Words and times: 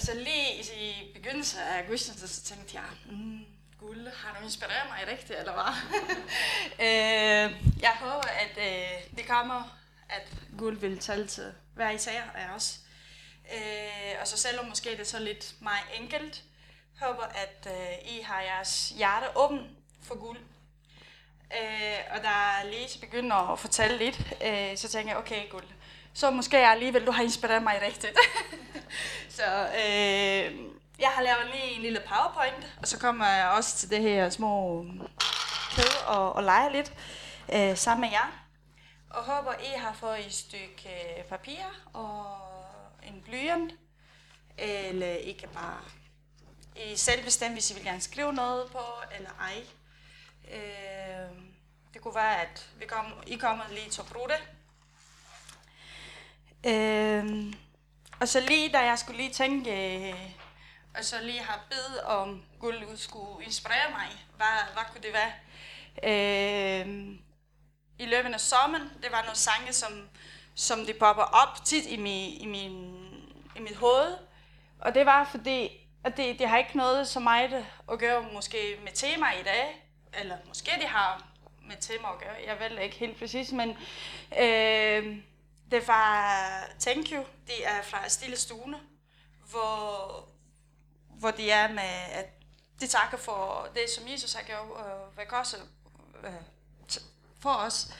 Og 0.00 0.06
så 0.06 0.14
lige 0.14 0.62
i 0.80 1.12
begyndelsen 1.14 1.60
af 1.60 1.86
gudstjenesten, 1.86 2.28
så 2.28 2.42
tænkte 2.42 2.76
jeg, 2.76 2.84
mm, 3.10 3.44
guld, 3.78 4.08
har 4.16 4.38
du 4.38 4.44
inspireret 4.44 4.88
mig 4.88 5.08
rigtigt, 5.08 5.38
eller 5.38 5.52
hvad? 5.52 5.72
øh, 6.86 7.66
jeg 7.82 7.92
håber, 8.00 8.28
at 8.28 8.58
øh, 8.58 9.16
det 9.16 9.26
kommer, 9.26 9.78
at 10.08 10.28
guld 10.58 10.78
vil 10.78 10.98
tale 10.98 11.26
til 11.26 11.52
hver 11.74 11.90
især 11.90 12.22
af 12.34 12.54
os. 12.54 12.80
Øh, 13.54 14.20
og 14.20 14.26
så 14.26 14.36
selvom 14.36 14.66
måske 14.66 14.90
det 14.90 15.00
er 15.00 15.04
så 15.04 15.18
lidt 15.18 15.54
meget 15.60 15.84
enkelt, 16.00 16.42
håber, 17.00 17.24
at 17.24 17.66
øh, 17.66 18.12
I 18.16 18.22
har 18.22 18.40
jeres 18.40 18.88
hjerte 18.88 19.26
åben 19.36 19.76
for 20.02 20.14
guld. 20.14 20.38
Øh, 21.60 21.98
og 22.10 22.22
der 22.22 22.64
lige 22.70 22.88
til 22.88 22.98
begynder 22.98 23.52
at 23.52 23.58
fortælle 23.58 23.98
lidt, 23.98 24.20
øh, 24.44 24.76
så 24.76 24.88
tænker 24.88 25.12
jeg, 25.12 25.18
okay 25.18 25.48
guld, 25.48 25.66
så 26.14 26.30
måske 26.30 26.58
alligevel, 26.58 27.06
du 27.06 27.12
har 27.12 27.22
inspireret 27.22 27.62
mig 27.62 27.80
rigtigt. 27.82 28.18
så 29.38 29.68
øh, 29.68 30.58
jeg 30.98 31.08
har 31.08 31.22
lavet 31.22 31.46
lige 31.52 31.74
en 31.76 31.82
lille 31.82 32.02
powerpoint, 32.08 32.72
og 32.82 32.88
så 32.88 32.98
kommer 32.98 33.26
jeg 33.26 33.48
også 33.48 33.76
til 33.76 33.90
det 33.90 34.02
her 34.02 34.30
små 34.30 34.82
mm, 34.82 35.00
kæde 35.70 36.06
og, 36.06 36.32
og 36.32 36.42
lege 36.42 36.72
lidt 36.72 36.92
øh, 37.54 37.76
sammen 37.76 38.00
med 38.00 38.10
jer. 38.10 38.44
Og 39.10 39.24
håber, 39.24 39.52
I 39.52 39.78
har 39.78 39.92
fået 39.92 40.26
et 40.26 40.32
stykke 40.32 41.16
øh, 41.18 41.24
papir 41.24 41.60
og 41.92 42.36
en 43.02 43.22
blyant, 43.24 43.72
eller 44.58 45.16
I 45.16 45.32
kan 45.32 45.48
bare 45.48 45.80
I 46.76 46.96
selv 46.96 47.24
bestemme, 47.24 47.54
hvis 47.54 47.70
I 47.70 47.74
vil 47.74 47.84
gerne 47.84 48.00
skrive 48.00 48.32
noget 48.32 48.70
på, 48.72 48.82
eller 49.16 49.30
ej. 49.40 49.64
Øh, 50.54 51.30
det 51.94 52.02
kunne 52.02 52.14
være, 52.14 52.42
at 52.42 52.68
vi 52.78 52.86
kom, 52.86 53.06
I 53.26 53.36
kommer 53.36 53.64
lige 53.70 53.90
til 53.90 54.00
at 54.00 54.06
bruge 54.06 54.28
det. 54.28 54.42
Øh, 56.66 57.54
og 58.20 58.28
så 58.28 58.40
lige 58.40 58.72
da 58.72 58.78
jeg 58.78 58.98
skulle 58.98 59.16
lige 59.16 59.32
tænke, 59.32 59.70
øh, 60.08 60.14
og 60.98 61.04
så 61.04 61.16
lige 61.22 61.42
har 61.42 61.60
bedt 61.70 62.00
om 62.04 62.42
guld 62.58 62.96
skulle 62.96 63.44
inspirere 63.44 63.90
mig, 63.90 64.08
hvad, 64.36 64.72
hvad 64.72 64.82
kunne 64.92 65.02
det 65.02 65.12
være? 65.12 65.32
Øhm, 66.82 67.18
I 67.98 68.06
løbet 68.06 68.34
af 68.34 68.40
sommeren, 68.40 68.90
det 69.02 69.12
var 69.12 69.22
nogle 69.22 69.36
sange, 69.36 69.72
som, 69.72 70.08
som 70.54 70.86
det 70.86 70.98
popper 70.98 71.22
op 71.22 71.64
tit 71.64 71.86
i, 71.86 71.96
min, 71.96 72.40
i, 72.40 72.46
min, 72.46 72.96
i 73.56 73.60
mit 73.60 73.76
hoved. 73.76 74.16
Og 74.80 74.94
det 74.94 75.06
var 75.06 75.24
fordi, 75.24 75.70
at 76.04 76.16
det, 76.16 76.38
det 76.38 76.48
har 76.48 76.58
ikke 76.58 76.76
noget 76.76 77.08
så 77.08 77.20
meget 77.20 77.66
at 77.92 77.98
gøre 77.98 78.26
måske 78.32 78.78
med 78.84 78.92
tema 78.92 79.26
i 79.40 79.42
dag, 79.42 79.86
eller 80.20 80.36
måske 80.48 80.70
det 80.80 80.88
har 80.88 81.26
med 81.68 81.76
tema 81.80 82.08
at 82.12 82.18
gøre, 82.18 82.36
jeg 82.46 82.70
ved 82.70 82.78
ikke 82.78 82.96
helt 82.96 83.18
præcis, 83.18 83.52
men 83.52 83.76
øh, 84.38 85.16
det 85.70 85.88
var 85.88 86.66
Thank 86.80 87.06
You, 87.12 87.24
det 87.46 87.66
er 87.66 87.82
fra 87.82 88.08
Stille 88.08 88.36
Stune, 88.36 88.78
hvor, 89.50 90.28
hvor 91.08 91.30
det 91.30 91.52
er 91.52 91.68
med, 91.68 92.12
at 92.12 92.26
det 92.80 92.90
takker 92.90 93.18
for 93.18 93.68
det, 93.74 93.90
som 93.90 94.08
Jesus 94.08 94.32
har 94.32 94.42
gjort, 94.42 94.70
og 94.70 95.10
hvad 95.14 95.32
også 95.32 95.56
øh, 96.24 96.34
øh 96.34 96.40
for 97.40 97.54
os. 97.54 97.92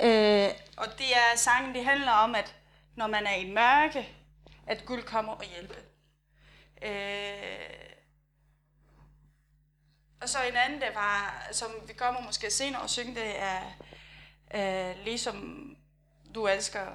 Øh, 0.00 0.48
og 0.76 0.86
det 0.98 1.16
er 1.16 1.36
sangen, 1.36 1.74
det 1.74 1.84
handler 1.84 2.12
om, 2.12 2.34
at 2.34 2.54
når 2.96 3.06
man 3.06 3.26
er 3.26 3.34
i 3.34 3.50
mørke, 3.50 4.08
at 4.66 4.84
Gud 4.84 5.02
kommer 5.02 5.32
og 5.32 5.44
hjælper. 5.44 5.74
Øh, 6.82 7.70
og 10.20 10.28
så 10.28 10.38
en 10.42 10.56
anden, 10.56 10.80
der 10.80 10.94
var, 10.94 11.48
som 11.52 11.68
vi 11.86 11.92
kommer 11.92 12.20
måske 12.20 12.50
senere 12.50 12.82
og 12.82 12.90
synge, 12.90 13.14
det 13.14 13.40
er 13.40 13.60
øh, 14.54 15.04
ligesom 15.04 15.66
du 16.34 16.46
elsker 16.46 16.86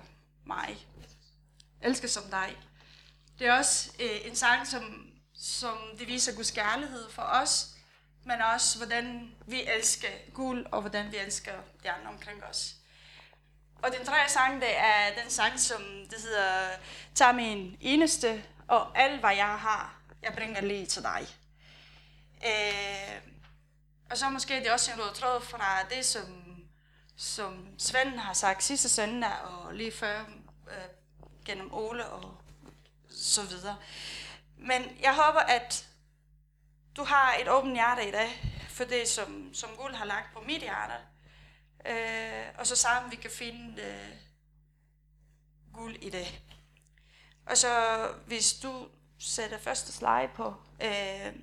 mig. 0.45 0.87
Elsker 1.81 2.07
som 2.07 2.23
dig. 2.23 2.57
Det 3.39 3.47
er 3.47 3.53
også 3.53 3.91
øh, 3.99 4.27
en 4.27 4.35
sang, 4.35 4.67
som, 4.67 5.11
som 5.35 5.77
det 5.99 6.07
viser 6.07 6.35
Guds 6.35 6.51
kærlighed 6.51 7.09
for 7.11 7.21
os, 7.21 7.67
men 8.23 8.41
også 8.41 8.77
hvordan 8.77 9.35
vi 9.47 9.63
elsker 9.63 10.07
Gud, 10.33 10.63
og 10.71 10.81
hvordan 10.81 11.11
vi 11.11 11.17
elsker 11.17 11.53
de 11.83 11.91
andre 11.91 12.09
omkring 12.09 12.43
os. 12.43 12.75
Og 13.83 13.91
den 13.97 14.05
tredje 14.05 14.29
sang, 14.29 14.61
det 14.61 14.77
er 14.77 15.21
den 15.21 15.29
sang, 15.29 15.59
som 15.59 15.81
det 16.09 16.21
hedder 16.21 16.69
Tag 17.15 17.35
min 17.35 17.77
eneste, 17.81 18.43
og 18.67 18.99
alt 18.99 19.19
hvad 19.19 19.35
jeg 19.35 19.59
har, 19.59 19.99
jeg 20.21 20.33
bringer 20.33 20.61
lige 20.61 20.85
til 20.85 21.03
dig. 21.03 21.27
Øh, 22.45 23.21
og 24.09 24.17
så 24.17 24.29
måske 24.29 24.59
det 24.59 24.71
også 24.71 24.91
en 24.91 24.99
rød 24.99 25.13
tråd 25.13 25.41
fra 25.41 25.83
det, 25.89 26.05
som, 26.05 26.44
som 27.15 27.67
Svend 27.77 28.19
har 28.19 28.33
sagt 28.33 28.63
sidste 28.63 28.89
søndag, 28.89 29.41
og 29.41 29.73
lige 29.73 29.91
før 29.91 30.19
øh, 30.67 30.89
gennem 31.45 31.73
Ole 31.73 32.05
og 32.05 32.37
så 33.09 33.43
videre. 33.43 33.77
Men 34.57 34.97
jeg 35.01 35.15
håber, 35.15 35.39
at 35.39 35.87
du 36.95 37.03
har 37.03 37.35
et 37.41 37.49
åbent 37.49 37.73
hjerte 37.73 38.07
i 38.07 38.11
dag, 38.11 38.29
for 38.69 38.83
det, 38.83 39.07
som, 39.07 39.53
som 39.53 39.69
Guld 39.77 39.95
har 39.95 40.05
lagt 40.05 40.33
på 40.33 40.39
mit 40.41 40.61
hjerte. 40.61 40.93
Øh, 41.85 42.45
og 42.57 42.67
så 42.67 42.75
sammen 42.75 43.11
vi 43.11 43.15
kan 43.15 43.31
finde 43.31 43.81
øh, 43.81 44.11
guld 45.73 45.95
i 45.95 46.09
det. 46.09 46.41
Og 47.45 47.57
så 47.57 48.07
hvis 48.25 48.53
du 48.53 48.87
sætter 49.19 49.57
første 49.57 49.91
slide 49.91 50.29
på, 50.35 50.53
øh, 50.81 51.33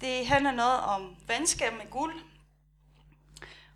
det 0.00 0.26
handler 0.26 0.50
noget 0.50 0.80
om 0.80 1.16
venskab 1.26 1.72
med 1.72 1.90
guld. 1.90 2.22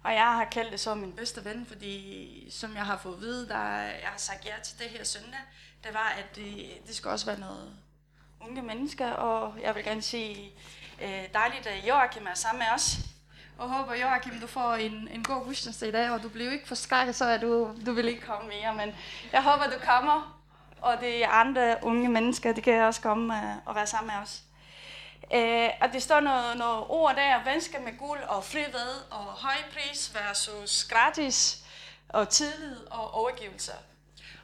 Og 0.05 0.15
jeg 0.15 0.35
har 0.35 0.45
kaldt 0.45 0.73
det 0.73 0.81
som 0.81 0.99
min 0.99 1.13
bedste 1.13 1.45
ven, 1.45 1.67
fordi 1.67 2.47
som 2.51 2.75
jeg 2.75 2.87
har 2.87 2.97
fået 2.97 3.15
at 3.15 3.21
vide, 3.21 3.49
der 3.49 3.65
jeg 3.83 4.09
har 4.09 4.19
sagt 4.19 4.47
ja 4.47 4.55
til 4.63 4.79
det 4.79 4.87
her 4.87 5.05
søndag, 5.05 5.41
det 5.85 5.95
var, 5.95 6.15
at 6.19 6.37
det, 6.37 6.73
det 6.87 6.97
skal 6.97 7.11
også 7.11 7.27
være 7.27 7.41
noget 7.41 7.73
unge 8.41 8.63
mennesker, 8.63 9.11
og 9.11 9.55
jeg 9.63 9.75
vil 9.75 9.85
gerne 9.85 10.03
sige 10.03 10.53
øh, 11.03 11.25
dejligt, 11.35 11.67
at 11.67 11.89
Joachim 11.89 12.27
er 12.27 12.35
sammen 12.35 12.59
med 12.59 12.67
os. 12.75 12.99
Og 13.59 13.71
håber, 13.71 13.95
Joachim, 13.95 14.41
du 14.41 14.47
får 14.47 14.75
en, 14.75 15.09
en 15.13 15.25
god 15.25 15.45
gudstjeneste 15.45 15.89
i 15.89 15.91
dag, 15.91 16.11
og 16.11 16.23
du 16.23 16.29
bliver 16.29 16.53
ikke 16.53 16.69
forskrækket, 16.69 17.15
så 17.15 17.29
at 17.29 17.41
du, 17.41 17.77
du 17.87 17.93
vil 17.93 18.09
ikke 18.09 18.21
komme 18.21 18.49
mere. 18.49 18.75
Men 18.75 18.95
jeg 19.33 19.43
håber, 19.43 19.65
du 19.65 19.85
kommer, 19.85 20.43
og 20.81 21.01
de 21.01 21.27
andre 21.27 21.77
unge 21.83 22.09
mennesker, 22.09 22.53
de 22.53 22.61
kan 22.61 22.83
også 22.83 23.01
komme 23.01 23.37
øh, 23.37 23.57
og 23.65 23.75
være 23.75 23.87
sammen 23.87 24.07
med 24.07 24.23
os. 24.23 24.43
Øh, 25.35 25.71
og 25.81 25.93
det 25.93 26.03
står 26.03 26.21
noget, 26.21 26.57
noget 26.57 26.85
ord 26.89 27.15
der, 27.17 27.45
venskab 27.45 27.83
med 27.83 27.99
guld 27.99 28.23
og 28.23 28.45
frihed 28.45 29.11
og 29.11 29.25
høj 29.25 29.57
pris 29.73 30.15
versus 30.15 30.85
gratis 30.85 31.59
og 32.09 32.29
tillid 32.29 32.87
og 32.91 33.15
overgivelse. 33.15 33.73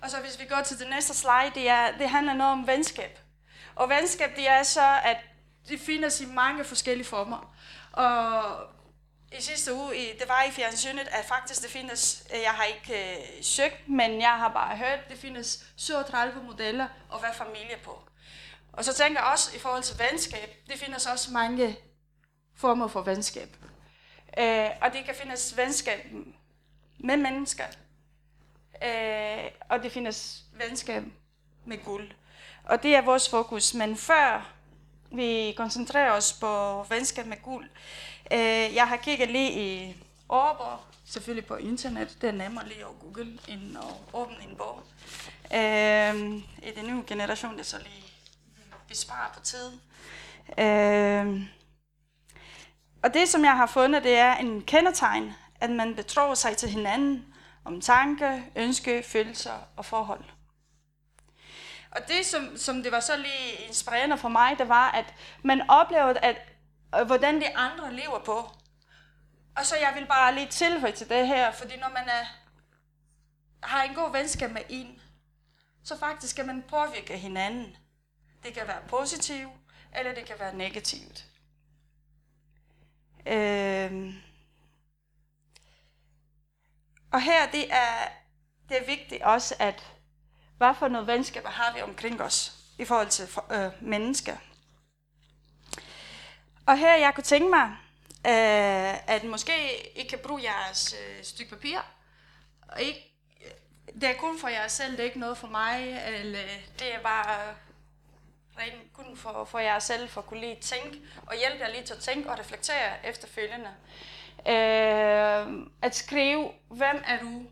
Og 0.02 0.10
så 0.10 0.20
hvis 0.20 0.40
vi 0.40 0.44
går 0.44 0.60
til 0.60 0.78
det 0.78 0.88
næste 0.90 1.14
slide, 1.14 1.52
det, 1.54 1.68
er, 1.68 1.98
det 1.98 2.10
handler 2.10 2.34
noget 2.34 2.52
om 2.52 2.66
venskab. 2.66 3.18
Og 3.74 3.88
venskab, 3.88 4.36
det 4.36 4.48
er 4.48 4.62
så, 4.62 5.00
at 5.04 5.16
det 5.68 5.80
findes 5.80 6.20
i 6.20 6.26
mange 6.26 6.64
forskellige 6.64 7.06
former. 7.06 7.54
Og 7.92 8.44
i 9.32 9.42
sidste 9.42 9.74
uge, 9.74 9.92
det 9.92 10.28
var 10.28 10.42
i 10.42 10.50
fjernsynet, 10.50 11.08
at 11.12 11.24
faktisk 11.24 11.62
det 11.62 11.70
findes, 11.70 12.26
øh, 12.34 12.40
jeg 12.42 12.50
har 12.50 12.64
ikke 12.64 13.12
øh, 13.12 13.24
søgt, 13.42 13.88
men 13.88 14.20
jeg 14.20 14.38
har 14.38 14.48
bare 14.48 14.76
hørt, 14.76 15.08
det 15.08 15.18
findes 15.18 15.64
37 15.76 16.42
modeller 16.42 16.86
at 17.14 17.22
være 17.22 17.34
familie 17.34 17.76
på. 17.84 18.07
Og 18.72 18.84
så 18.84 18.94
tænker 18.94 19.20
jeg 19.20 19.30
også 19.32 19.56
i 19.56 19.58
forhold 19.58 19.82
til 19.82 19.96
venskab, 20.10 20.56
det 20.66 20.78
findes 20.78 21.06
også 21.06 21.32
mange 21.32 21.76
former 22.54 22.88
for 22.88 23.02
venskab. 23.02 23.56
Øh, 24.38 24.68
og 24.80 24.92
det 24.92 25.04
kan 25.04 25.14
findes 25.14 25.56
venskab 25.56 26.06
med 26.98 27.16
mennesker, 27.16 27.64
øh, 28.84 29.50
og 29.68 29.82
det 29.82 29.92
findes 29.92 30.44
venskab 30.52 31.02
med 31.64 31.84
guld. 31.84 32.10
Og 32.64 32.82
det 32.82 32.94
er 32.94 33.02
vores 33.02 33.28
fokus. 33.28 33.74
Men 33.74 33.96
før 33.96 34.52
vi 35.10 35.54
koncentrerer 35.56 36.12
os 36.12 36.32
på 36.32 36.82
venskab 36.88 37.26
med 37.26 37.42
guld, 37.42 37.70
øh, 38.32 38.74
jeg 38.74 38.88
har 38.88 38.96
kigget 38.96 39.30
lige 39.30 39.52
i 39.52 39.96
Aalborg, 40.30 40.80
selvfølgelig 41.04 41.46
på 41.46 41.56
internet. 41.56 42.18
Det 42.20 42.28
er 42.28 42.32
nemmere 42.32 42.68
lige 42.68 42.80
at 42.80 43.00
google 43.00 43.38
end 43.48 43.76
at 43.78 43.94
åbne 44.12 44.36
en 44.50 44.56
bog. 44.56 44.82
Øh, 45.54 46.26
I 46.68 46.70
den 46.76 46.86
nye 46.86 47.04
generation, 47.06 47.52
det 47.52 47.60
er 47.60 47.64
så 47.64 47.78
lige 47.78 48.07
vi 48.88 48.94
sparer 48.94 49.32
på 49.34 49.40
tid. 49.40 49.72
Øh, 50.58 51.40
og 53.02 53.14
det, 53.14 53.28
som 53.28 53.44
jeg 53.44 53.56
har 53.56 53.66
fundet, 53.66 54.04
det 54.04 54.14
er 54.14 54.36
en 54.36 54.62
kendetegn, 54.62 55.34
at 55.60 55.70
man 55.70 55.94
betror 55.96 56.34
sig 56.34 56.56
til 56.56 56.68
hinanden 56.68 57.34
om 57.64 57.80
tanke, 57.80 58.44
ønske, 58.56 59.02
følelser 59.02 59.58
og 59.76 59.84
forhold. 59.84 60.24
Og 61.90 62.08
det, 62.08 62.26
som, 62.26 62.56
som 62.56 62.82
det 62.82 62.92
var 62.92 63.00
så 63.00 63.16
lige 63.16 63.66
inspirerende 63.68 64.18
for 64.18 64.28
mig, 64.28 64.58
det 64.58 64.68
var, 64.68 64.90
at 64.90 65.14
man 65.42 65.70
oplevede, 65.70 66.18
at, 66.18 66.36
øh, 67.00 67.06
hvordan 67.06 67.40
de 67.40 67.56
andre 67.56 67.92
lever 67.92 68.18
på. 68.24 68.50
Og 69.56 69.66
så 69.66 69.76
jeg 69.76 69.92
vil 69.94 70.06
bare 70.06 70.34
lige 70.34 70.46
tilføje 70.46 70.92
til 70.92 71.08
det 71.08 71.26
her, 71.26 71.52
fordi 71.52 71.76
når 71.76 71.88
man 71.88 72.08
er, 72.08 72.24
har 73.62 73.82
en 73.82 73.94
god 73.94 74.12
venskab 74.12 74.50
med 74.50 74.62
en, 74.68 75.00
så 75.84 75.98
faktisk 75.98 76.30
skal 76.30 76.46
man 76.46 76.64
påvirke 76.68 77.18
hinanden. 77.18 77.76
Det 78.42 78.54
kan 78.54 78.68
være 78.68 78.82
positivt, 78.88 79.52
eller 79.96 80.14
det 80.14 80.26
kan 80.26 80.36
være 80.38 80.54
negativt. 80.54 81.24
Øh, 83.26 84.14
og 87.12 87.22
her 87.22 87.50
det 87.50 87.72
er 87.72 88.08
det 88.68 88.82
er 88.82 88.86
vigtigt 88.86 89.22
også, 89.22 89.54
at 89.58 89.86
hvad 90.58 90.74
for 90.78 90.88
noget 90.88 91.06
venskab 91.06 91.44
har 91.44 91.74
vi 91.74 91.80
omkring 91.80 92.22
os. 92.22 92.54
i 92.78 92.84
forhold 92.84 93.08
til 93.08 93.26
for, 93.26 93.46
øh, 93.52 93.72
mennesker. 93.80 94.36
Og 96.66 96.78
her 96.78 96.96
jeg 96.96 97.14
kunne 97.14 97.24
tænke 97.24 97.50
mig, 97.50 97.76
øh, 98.26 99.10
at 99.14 99.24
måske 99.24 99.52
I 99.98 100.06
kan 100.06 100.18
bruge 100.18 100.42
jeres 100.42 100.94
øh, 100.94 101.24
stykke 101.24 101.50
papir. 101.50 101.78
Og 102.68 102.82
ikke, 102.82 103.14
det 103.94 104.04
er 104.04 104.14
kun 104.14 104.38
for 104.40 104.48
jer 104.48 104.68
selv, 104.68 104.92
det 104.92 105.00
er 105.00 105.04
ikke 105.04 105.18
noget 105.18 105.38
for 105.38 105.46
mig, 105.46 106.02
eller 106.06 106.44
det 106.78 106.94
er 106.94 107.02
bare 107.02 107.54
rent 108.58 108.92
kun 108.92 109.16
for, 109.16 109.44
for 109.44 109.58
jer 109.58 109.78
selv, 109.78 110.08
for 110.08 110.20
at 110.20 110.26
kunne 110.26 110.40
lige 110.40 110.60
tænke, 110.60 111.00
og 111.26 111.36
hjælpe 111.36 111.64
jer 111.64 111.70
lige 111.70 111.82
til 111.82 111.94
at 111.94 112.00
tænke 112.00 112.30
og 112.30 112.38
reflektere 112.38 113.06
efterfølgende. 113.06 113.70
Øh, 114.48 115.66
at 115.82 115.94
skrive, 115.94 116.52
hvem 116.68 117.02
er 117.06 117.20
du 117.20 117.46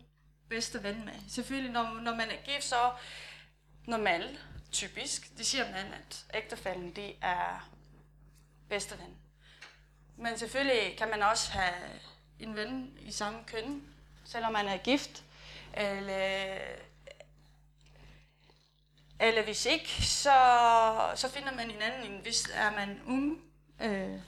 bedste 0.49 0.83
ven 0.83 1.05
med? 1.05 1.13
Selvfølgelig, 1.29 1.71
når, 1.71 1.99
når 2.01 2.15
man 2.15 2.29
er 2.29 2.35
gift, 2.45 2.63
så 2.63 2.91
normalt, 3.85 4.39
typisk, 4.71 5.37
det 5.37 5.45
siger 5.45 5.65
man, 5.65 5.93
at 5.93 6.25
ægtefælden, 6.33 6.95
de 6.95 7.13
er 7.21 7.69
bedste 8.69 8.99
ven. 8.99 9.17
Men 10.17 10.37
selvfølgelig 10.37 10.97
kan 10.97 11.09
man 11.09 11.23
også 11.23 11.51
have 11.51 11.73
en 12.39 12.55
ven 12.55 12.97
i 13.01 13.11
samme 13.11 13.39
køn, 13.47 13.83
selvom 14.25 14.53
man 14.53 14.67
er 14.67 14.77
gift. 14.77 15.23
Eller, 15.73 16.57
eller 19.19 19.43
hvis 19.43 19.65
ikke, 19.65 20.05
så, 20.05 20.35
så 21.15 21.29
finder 21.29 21.53
man 21.53 21.71
hinanden. 21.71 22.21
Hvis 22.21 22.49
er 22.53 22.71
man 22.71 23.01
ung, 23.07 23.41
øh, 23.81 24.19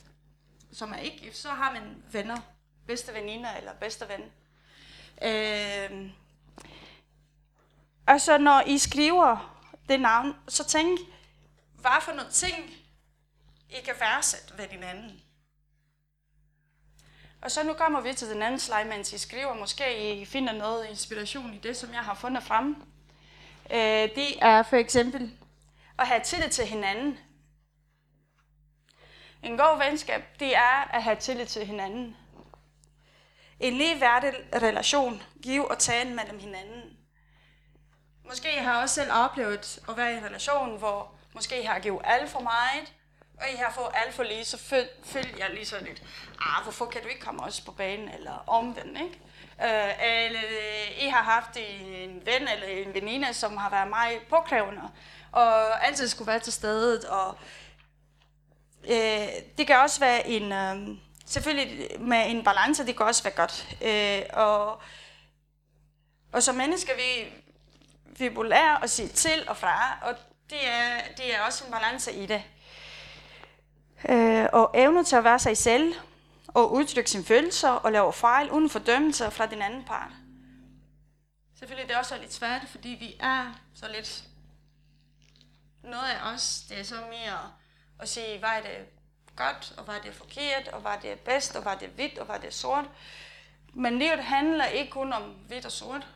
som 0.74 0.92
er 0.94 0.98
ikke 0.98 1.18
gift, 1.18 1.38
så 1.38 1.50
har 1.50 1.74
man 1.74 2.04
venner. 2.12 2.38
Bedste 2.88 3.14
veninder 3.14 3.56
eller 3.56 3.74
bedste 3.74 4.06
ven. 4.10 4.32
Øh, 5.22 6.12
og 8.08 8.22
så 8.22 8.38
når 8.38 8.64
I 8.66 8.78
skriver 8.78 9.60
det 9.90 10.00
navn, 10.00 10.36
så 10.48 10.64
tænk, 10.64 11.00
hvad 11.74 12.02
for 12.02 12.12
nogle 12.12 12.32
ting, 12.32 12.56
I 13.70 13.82
kan 13.86 13.94
værdsætte 14.00 14.58
ved 14.58 14.68
hinanden. 14.68 15.22
Og 17.42 17.52
så 17.52 17.64
nu 17.64 17.74
kommer 17.74 18.02
vi 18.02 18.14
til 18.14 18.30
den 18.30 18.42
anden 18.42 18.60
slide, 18.60 18.86
mens 18.86 19.14
I 19.14 19.18
skriver. 19.18 19.54
Måske 19.54 20.14
I 20.22 20.26
finder 20.26 20.54
noget 20.54 20.90
inspiration 20.90 21.54
i 21.54 21.58
det, 21.58 21.78
som 21.78 21.94
jeg 21.94 22.00
har 22.00 22.14
fundet 22.14 22.44
frem. 22.44 22.76
Øh, 23.72 24.16
det 24.16 24.40
er 24.42 24.64
for 24.64 24.76
eksempel 24.76 25.32
at 26.00 26.08
have 26.08 26.22
tillid 26.22 26.50
til 26.50 26.66
hinanden. 26.66 27.20
En 29.44 29.58
god 29.58 29.90
venskab, 29.90 30.24
det 30.40 30.56
er 30.56 30.92
at 30.94 31.04
have 31.04 31.16
tillid 31.16 31.46
til 31.46 31.66
hinanden. 31.66 32.18
En 33.60 33.74
ligeværdig 33.74 34.34
relation, 34.62 35.24
give 35.44 35.72
og 35.72 35.80
tage 35.80 36.14
mellem 36.14 36.40
hinanden. 36.40 36.98
Måske 38.26 38.60
har 38.60 38.82
også 38.82 38.96
selv 38.96 39.12
oplevet 39.14 39.80
at 39.90 39.98
være 39.98 40.14
i 40.14 40.18
en 40.18 40.26
relation, 40.26 40.78
hvor 40.78 41.12
måske 41.34 41.62
I 41.62 41.66
har 41.66 41.80
givet 41.80 42.02
alt 42.04 42.30
for 42.30 42.40
meget, 42.40 42.94
og 43.40 43.46
I 43.54 43.56
har 43.56 43.72
fået 43.72 43.92
alt 43.94 44.14
for 44.14 44.24
lige, 44.24 44.46
så 44.46 44.58
følger 45.04 45.38
jeg 45.38 45.50
lige 45.50 45.66
sådan 45.66 45.86
lidt, 45.88 46.04
ah, 46.42 46.64
hvorfor 46.64 46.86
kan 46.86 47.02
du 47.02 47.08
ikke 47.08 47.22
komme 47.22 47.44
også 47.44 47.66
på 47.66 47.72
banen, 47.72 48.10
eller 48.10 48.44
omvendt, 48.48 49.00
ikke? 49.02 49.20
Øh, 49.64 50.26
eller 50.26 50.42
har 51.10 51.24
haft 51.24 51.58
en 51.58 52.22
ven 52.26 52.48
eller 52.48 52.68
en 52.68 52.94
veninde, 52.94 53.34
som 53.34 53.58
har 53.58 53.70
været 53.70 53.88
meget 53.88 54.22
påkrævende, 54.30 54.82
og 55.32 55.86
altid 55.86 56.08
skulle 56.08 56.28
være 56.28 56.40
til 56.40 56.54
stedet, 56.54 57.06
og 57.06 57.38
øh, 58.90 59.28
det 59.58 59.68
kan 59.68 59.78
også 59.78 60.00
være 60.00 60.28
en, 60.28 60.52
øh, 60.52 60.98
selvfølgelig 61.26 62.02
med 62.02 62.24
en 62.28 62.44
balance, 62.44 62.86
det 62.86 62.98
kan 62.98 63.06
også 63.06 63.24
være 63.24 63.34
godt. 63.34 63.78
Øh, 63.82 64.22
og, 64.34 64.82
og 66.32 66.44
som 66.44 66.56
mennesker, 66.56 66.94
vi, 66.96 67.34
vi 68.06 68.30
må 68.30 68.44
lære 68.44 68.84
at 68.84 68.90
sige 68.90 69.08
til 69.08 69.46
og 69.48 69.58
fra, 69.58 69.98
og 70.02 70.16
det 70.50 70.68
er, 70.68 71.14
det 71.18 71.36
er 71.36 71.42
også 71.42 71.66
en 71.66 71.72
balance 71.72 72.14
i 72.14 72.26
det. 72.26 72.44
Øh, 74.10 74.46
og 74.54 74.72
evne 74.74 75.04
til 75.04 75.16
at 75.16 75.24
være 75.24 75.40
sig 75.40 75.58
selv, 75.58 75.94
og 76.48 76.74
udtrykke 76.74 77.10
sine 77.10 77.24
følelser, 77.24 77.70
og 77.70 77.92
lave 77.92 78.14
fejl 78.14 78.52
uden 78.52 78.70
fordømmelse 78.70 79.32
fra 79.32 79.46
den 79.46 79.62
anden 79.62 79.84
part. 79.84 80.12
Selvfølgelig 81.60 81.90
det 81.90 81.96
er 81.96 82.00
også 82.00 82.18
lidt 82.18 82.34
svært, 82.34 82.62
fordi 82.68 82.90
vi 82.90 83.16
er 83.20 83.54
så 83.74 83.88
lidt... 83.88 84.24
Noget 85.84 86.10
af 86.10 86.34
os, 86.34 86.62
det 86.70 86.80
er 86.80 86.84
så 86.84 86.96
mere 86.96 87.52
at 88.00 88.10
sige, 88.10 88.40
hvad 88.40 88.50
er 88.50 88.62
det 88.62 88.88
godt, 89.36 89.74
og 89.78 89.84
hvad 89.84 89.96
er 89.96 90.02
det 90.02 90.14
forkert, 90.14 90.68
og 90.68 90.82
hvad 90.82 90.92
er 90.92 91.00
det 91.00 91.20
bedst, 91.20 91.56
og 91.56 91.62
hvad 91.62 91.72
er 91.72 91.78
det 91.78 91.90
hvidt, 91.90 92.18
og 92.18 92.26
hvad 92.26 92.36
er 92.36 92.40
det 92.40 92.54
sort. 92.54 92.86
Men 93.74 94.00
livet 94.00 94.24
handler 94.24 94.66
ikke 94.66 94.92
kun 94.92 95.14
om 95.14 95.24
hvidt 95.24 95.66
og 95.66 95.72
sort. 95.72 96.08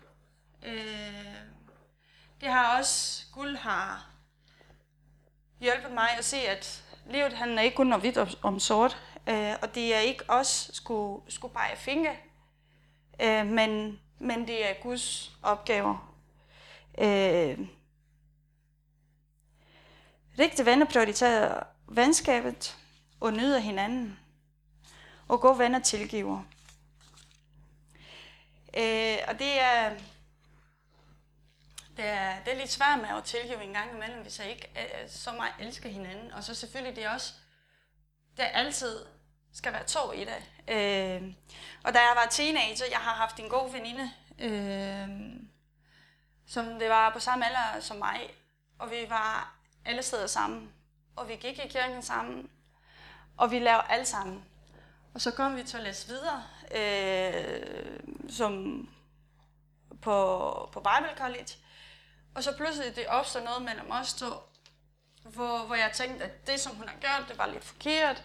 Øh, 0.63 1.36
det 2.42 2.50
har 2.50 2.78
også, 2.78 3.25
Guld 3.31 3.56
har 3.56 4.10
hjulpet 5.60 5.92
mig 5.92 6.10
at 6.18 6.25
se, 6.25 6.38
at 6.38 6.84
livet 7.10 7.34
handler 7.34 7.62
ikke 7.62 7.75
kun 7.75 7.94
om 7.94 8.00
hvidt 8.00 8.18
og 8.18 8.28
om 8.42 8.60
sort. 8.60 9.01
Øh, 9.28 9.54
og 9.62 9.75
det 9.75 9.95
er 9.95 10.00
ikke 10.00 10.24
os 10.28 10.69
skulle, 10.74 11.31
skulle 11.31 11.54
pege 11.54 11.78
fingre, 11.78 12.16
øh, 13.22 13.45
men, 13.45 14.00
men 14.24 14.48
det 14.48 14.70
er 14.70 14.74
Guds 14.81 15.31
opgaver. 15.42 16.16
Øh, 16.98 17.60
rigtige 20.40 20.66
venner 20.66 20.86
prioriterer 20.86 21.64
venskabet 21.88 22.78
og 23.20 23.34
nyder 23.34 23.60
hinanden. 23.60 24.20
Og 25.28 25.42
gode 25.42 25.60
venner 25.60 25.80
tilgiver. 25.80 26.44
Øh, 28.78 29.18
og 29.28 29.40
det 29.40 29.60
er, 29.60 29.90
det 31.98 32.06
er, 32.06 32.44
det 32.44 32.54
er 32.54 32.58
lidt 32.58 32.72
svært 32.72 33.00
med 33.00 33.10
at 33.18 33.24
tilgive 33.24 33.64
en 33.64 33.74
gang 33.74 33.96
imellem, 33.96 34.22
hvis 34.22 34.40
jeg 34.40 34.50
ikke 34.50 34.69
øh, 34.76 35.10
så 35.10 35.31
meget 35.31 35.54
elsker 35.60 35.90
hinanden. 35.90 36.31
Og 36.31 36.44
så 36.44 36.56
selvfølgelig 36.56 36.96
det 36.96 37.04
er 37.04 37.14
også, 37.14 37.34
det 38.38 38.46
er 38.46 38.50
altid 38.50 39.06
skal 39.54 39.74
være 39.74 39.84
to 39.84 40.12
i 40.12 40.26
dag. 40.26 40.44
Øh, 40.68 41.34
og 41.84 41.94
da 41.94 42.00
jeg 42.00 42.14
var 42.16 42.28
teenager, 42.32 42.86
jeg 42.92 43.00
har 43.00 43.14
haft 43.14 43.40
en 43.40 43.50
god 43.50 43.72
veninde, 43.72 44.12
øh, 44.40 45.10
som 46.46 46.80
det 46.80 46.90
var 46.90 47.10
på 47.10 47.20
samme 47.20 47.46
alder 47.46 47.80
som 47.82 47.98
mig, 47.98 48.34
og 48.80 48.92
vi 48.92 49.06
var 49.10 49.56
alle 49.86 50.04
steder 50.04 50.28
sammen, 50.28 50.72
og 51.16 51.28
vi 51.28 51.36
gik 51.36 51.60
i 51.60 51.68
kirken 51.68 52.02
sammen, 52.02 52.50
og 53.38 53.52
vi 53.52 53.60
lavede 53.60 53.84
alt 53.90 54.08
sammen. 54.08 54.46
Og 55.14 55.22
så 55.22 55.32
kom 55.32 55.56
vi 55.56 55.64
til 55.64 55.78
at 55.78 55.84
læse 55.84 56.08
videre, 56.08 56.44
øh, 56.76 58.00
som 58.30 58.84
på, 60.02 60.70
på 60.74 60.80
Bible 60.80 61.18
College, 61.18 61.54
og 62.36 62.44
så 62.44 62.58
pludselig 62.58 62.96
det 62.96 63.08
opstod 63.08 63.42
noget 63.42 63.62
mellem 63.62 63.92
os 63.92 64.14
to, 64.14 64.26
hvor, 65.24 65.66
hvor 65.66 65.76
jeg 65.76 65.92
tænkte, 65.94 66.26
at 66.26 66.48
det, 66.48 66.60
som 66.60 66.76
hun 66.76 66.88
har 66.88 66.96
gjort, 66.96 67.30
det 67.30 67.38
var 67.38 67.48
lidt 67.48 67.64
forkert. 67.64 68.24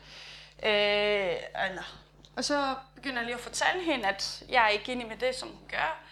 Øh, 0.63 1.37
eller. 1.67 2.03
Og 2.37 2.45
så 2.45 2.77
begynder 2.95 3.17
jeg 3.17 3.25
lige 3.25 3.35
at 3.35 3.41
fortælle 3.41 3.85
hende, 3.85 4.09
at 4.09 4.43
jeg 4.49 4.65
er 4.65 4.69
ikke 4.69 4.93
enig 4.93 5.09
med 5.09 5.17
det, 5.17 5.35
som 5.35 5.49
hun 5.49 5.69
gør. 5.69 6.03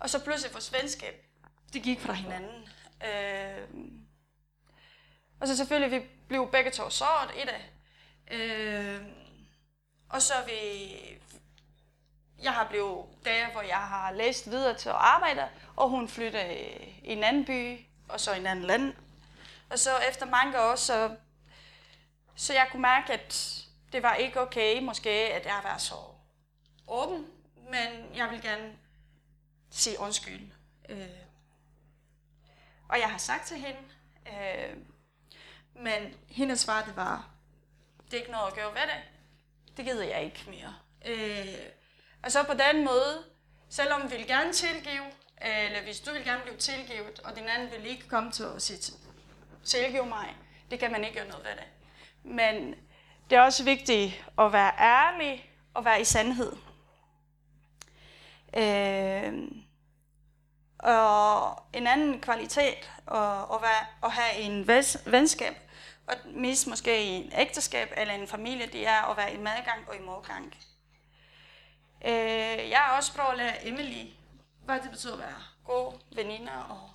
Og 0.00 0.10
så 0.10 0.24
pludselig 0.24 0.52
vores 0.52 0.72
venskab, 0.72 1.24
det 1.72 1.82
gik 1.82 2.00
fra 2.00 2.12
hinanden. 2.12 2.68
Øh, 3.04 3.68
og 5.40 5.48
så 5.48 5.56
selvfølgelig, 5.56 6.00
vi 6.00 6.06
blev 6.28 6.50
begge 6.50 6.70
to 6.70 6.90
såret 6.90 7.30
i 7.36 7.40
det. 7.40 7.60
Øh, 8.38 9.00
og 10.08 10.22
så 10.22 10.34
vi... 10.46 10.52
Jeg 12.42 12.52
har 12.52 12.68
blevet 12.68 13.06
der, 13.24 13.52
hvor 13.52 13.62
jeg 13.62 13.76
har 13.76 14.12
læst 14.12 14.50
videre 14.50 14.74
til 14.74 14.88
at 14.88 14.94
arbejde, 14.94 15.48
og 15.76 15.88
hun 15.88 16.08
flyttede 16.08 16.54
i 17.02 17.12
en 17.12 17.24
anden 17.24 17.44
by, 17.44 17.80
og 18.08 18.20
så 18.20 18.32
i 18.34 18.38
en 18.38 18.46
anden 18.46 18.64
land. 18.64 18.94
Og 19.70 19.78
så 19.78 19.90
efter 20.10 20.26
mange 20.26 20.60
år, 20.60 20.74
så, 20.74 21.16
så 22.36 22.52
jeg 22.52 22.68
kunne 22.70 22.82
mærke, 22.82 23.12
at 23.12 23.59
det 23.92 24.02
var 24.02 24.14
ikke 24.14 24.40
okay, 24.40 24.82
måske, 24.82 25.10
at 25.10 25.46
jeg 25.46 25.60
var 25.62 25.78
så 25.78 25.94
åben, 26.88 27.26
men 27.70 28.16
jeg 28.16 28.30
vil 28.30 28.42
gerne 28.42 28.78
sige 29.70 30.00
undskyld. 30.00 30.50
Øh, 30.88 31.08
og 32.88 33.00
jeg 33.00 33.10
har 33.10 33.18
sagt 33.18 33.46
til 33.46 33.56
hende, 33.56 33.80
øh, 34.26 34.76
men 35.74 36.14
hendes 36.28 36.60
svar 36.60 36.84
det 36.84 36.96
var, 36.96 37.30
det 38.04 38.14
er 38.14 38.20
ikke 38.20 38.32
noget 38.32 38.46
at 38.46 38.54
gøre 38.54 38.74
ved 38.74 38.80
det. 38.80 39.02
Det 39.76 39.84
gider 39.84 40.04
jeg 40.04 40.24
ikke 40.24 40.44
mere. 40.50 40.74
Øh, 41.06 41.58
og 42.22 42.32
så 42.32 42.42
på 42.42 42.54
den 42.54 42.84
måde, 42.84 43.24
selvom 43.68 44.10
vi 44.10 44.16
vil 44.16 44.26
gerne 44.26 44.52
tilgive, 44.52 45.04
eller 45.40 45.82
hvis 45.82 46.00
du 46.00 46.12
vil 46.12 46.24
gerne 46.24 46.42
blive 46.42 46.56
tilgivet, 46.56 47.20
og 47.20 47.36
din 47.36 47.48
anden 47.48 47.70
vil 47.70 47.86
ikke 47.86 48.08
komme 48.08 48.32
til 48.32 48.42
at 48.42 48.62
sige 48.62 48.98
tilgive 49.64 50.06
mig, 50.06 50.36
det 50.70 50.78
kan 50.78 50.92
man 50.92 51.04
ikke 51.04 51.18
gøre 51.18 51.28
noget 51.28 51.44
ved 51.44 51.52
det. 51.52 51.66
Men 52.22 52.74
det 53.30 53.36
er 53.36 53.42
også 53.42 53.64
vigtigt 53.64 54.24
at 54.38 54.52
være 54.52 54.72
ærlig 54.78 55.50
og 55.74 55.84
være 55.84 56.00
i 56.00 56.04
sandhed. 56.04 56.56
Øh, 58.56 59.32
og 60.78 61.62
en 61.72 61.86
anden 61.86 62.20
kvalitet 62.20 62.90
og, 63.06 63.54
at, 63.54 63.62
være, 63.62 63.86
at 64.04 64.12
have 64.12 64.36
en 64.36 64.66
venskab, 65.12 65.54
og 66.06 66.14
mest 66.24 66.66
måske 66.66 67.04
i 67.04 67.08
en 67.08 67.32
ægteskab 67.36 67.92
eller 67.96 68.14
en 68.14 68.28
familie, 68.28 68.66
det 68.66 68.86
er 68.86 69.10
at 69.10 69.16
være 69.16 69.34
i 69.34 69.36
medgang 69.36 69.88
og 69.88 69.96
i 69.96 70.02
modgang. 70.02 70.54
Øh, 72.04 72.70
jeg 72.70 72.78
har 72.78 72.96
også 72.96 73.14
prøvet 73.14 73.30
at 73.30 73.36
lære 73.36 73.66
Emily, 73.66 74.10
hvad 74.64 74.80
det 74.80 74.90
betyder 74.90 75.12
at 75.12 75.18
være 75.18 75.42
gode 75.64 76.00
veninder 76.14 76.58
og 76.58 76.90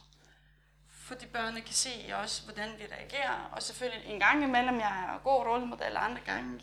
fordi 1.06 1.26
børnene 1.26 1.62
kan 1.62 1.74
se 1.74 1.90
også, 2.22 2.44
hvordan 2.44 2.70
vi 2.78 2.84
reagerer. 2.92 3.50
Og 3.52 3.62
selvfølgelig 3.62 4.10
en 4.10 4.20
gang 4.20 4.44
imellem, 4.44 4.80
jeg 4.80 5.04
er 5.10 5.20
god 5.24 5.46
rollemodel, 5.46 5.98
andre 5.98 6.22
gange. 6.26 6.62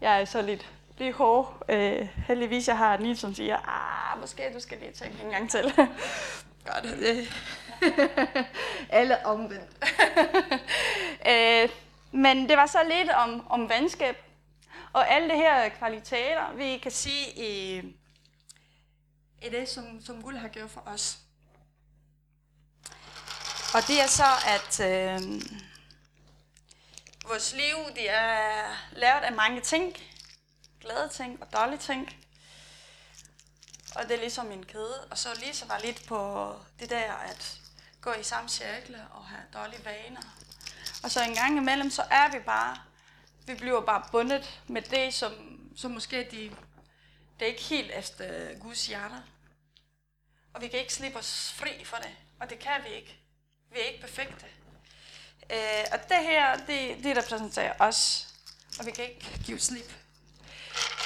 Jeg 0.00 0.20
er 0.20 0.24
så 0.24 0.42
lidt, 0.42 0.72
lidt 0.98 1.16
hård. 1.16 1.62
Øh, 1.68 2.08
heldigvis, 2.26 2.68
jeg 2.68 2.78
har 2.78 2.96
en 2.96 3.16
som 3.16 3.34
siger, 3.34 3.56
ah, 3.68 4.20
måske 4.20 4.50
du 4.54 4.60
skal 4.60 4.78
lige 4.78 4.92
tænke 4.92 5.22
en 5.22 5.30
gang 5.30 5.50
til. 5.50 5.72
Godt. 6.68 6.86
Øh. 7.08 7.26
Alle 8.90 9.26
omvendt. 9.26 9.86
øh, 11.30 11.68
men 12.12 12.48
det 12.48 12.56
var 12.56 12.66
så 12.66 12.78
lidt 12.90 13.10
om, 13.10 13.46
om 13.50 13.70
venskab. 13.70 14.16
Og 14.92 15.10
alle 15.10 15.28
de 15.28 15.36
her 15.36 15.68
kvaliteter, 15.68 16.52
vi 16.56 16.78
kan 16.78 16.90
sige 16.90 17.26
i, 17.36 17.78
i 19.42 19.48
det, 19.50 19.68
som, 19.68 20.00
som 20.00 20.22
Gud 20.22 20.34
har 20.34 20.48
gjort 20.48 20.70
for 20.70 20.82
os. 20.86 21.18
Og 23.74 23.86
det 23.86 24.00
er 24.00 24.06
så, 24.06 24.30
at 24.46 24.80
øh, 24.80 25.42
vores 27.28 27.52
liv 27.52 27.76
det 27.94 28.10
er 28.10 28.76
lavet 28.92 29.22
af 29.22 29.32
mange 29.32 29.60
ting. 29.60 29.96
Glade 30.80 31.08
ting 31.08 31.42
og 31.42 31.52
dårlige 31.52 31.78
ting. 31.78 32.16
Og 33.96 34.02
det 34.02 34.12
er 34.12 34.20
ligesom 34.20 34.52
en 34.52 34.66
kæde. 34.66 35.04
Og 35.10 35.18
så 35.18 35.28
lige 35.40 35.54
så 35.54 35.66
var 35.66 35.78
lidt 35.78 36.06
på 36.06 36.54
det 36.80 36.90
der 36.90 37.12
at 37.12 37.60
gå 38.00 38.12
i 38.12 38.22
samme 38.22 38.48
cirkle 38.48 39.06
og 39.10 39.24
have 39.24 39.42
dårlige 39.54 39.84
vaner. 39.84 40.22
Og 41.02 41.10
så 41.10 41.24
en 41.24 41.34
gang 41.34 41.56
imellem, 41.56 41.90
så 41.90 42.02
er 42.10 42.30
vi 42.32 42.38
bare, 42.38 42.76
vi 43.46 43.54
bliver 43.54 43.80
bare 43.80 44.04
bundet 44.12 44.60
med 44.66 44.82
det, 44.82 45.14
som, 45.14 45.32
som 45.76 45.90
måske 45.90 46.28
de, 46.30 46.56
det 47.38 47.46
er 47.46 47.46
ikke 47.46 47.62
helt 47.62 47.90
efter 47.90 48.58
Guds 48.58 48.86
hjerte. 48.86 49.22
Og 50.54 50.60
vi 50.60 50.68
kan 50.68 50.80
ikke 50.80 50.94
slippe 50.94 51.18
os 51.18 51.52
fri 51.56 51.84
for 51.84 51.96
det. 51.96 52.16
Og 52.40 52.50
det 52.50 52.58
kan 52.58 52.84
vi 52.84 52.88
ikke. 52.88 53.27
Vi 53.72 53.78
er 53.80 53.84
ikke 53.84 54.00
perfekte. 54.00 54.46
Øh, 55.50 55.84
og 55.92 55.98
det 56.08 56.16
her, 56.16 56.56
det, 56.56 57.04
det 57.04 57.16
repræsenterer 57.16 57.74
os. 57.78 58.28
Og 58.78 58.86
vi 58.86 58.90
kan 58.90 59.04
ikke 59.04 59.40
give 59.44 59.58
slip. 59.58 59.92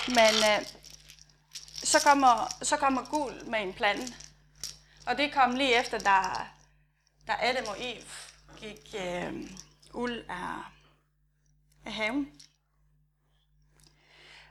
Men 0.09 0.35
øh, 0.51 0.67
så, 1.75 2.01
kommer, 2.01 2.57
så 2.63 2.77
kommer 2.77 3.05
gul 3.11 3.47
med 3.47 3.61
en 3.61 3.73
plan. 3.73 3.99
Og 5.07 5.19
det 5.19 5.33
kom 5.33 5.55
lige 5.55 5.81
efter, 5.81 5.99
da, 5.99 6.21
da 7.27 7.37
Adam 7.41 7.65
og 7.69 7.77
Eve 7.79 8.05
gik 8.57 8.95
øh, 8.99 9.51
ud 9.93 10.25
af, 10.29 10.59
af 11.85 11.93
haven. 11.93 12.33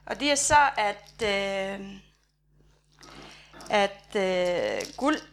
Og 0.05 0.19
det 0.19 0.31
er 0.31 0.35
så, 0.35 0.69
at, 0.77 1.21
øh, 1.23 1.95
at 3.69 4.15
øh, 4.15 4.93
guld 4.97 5.30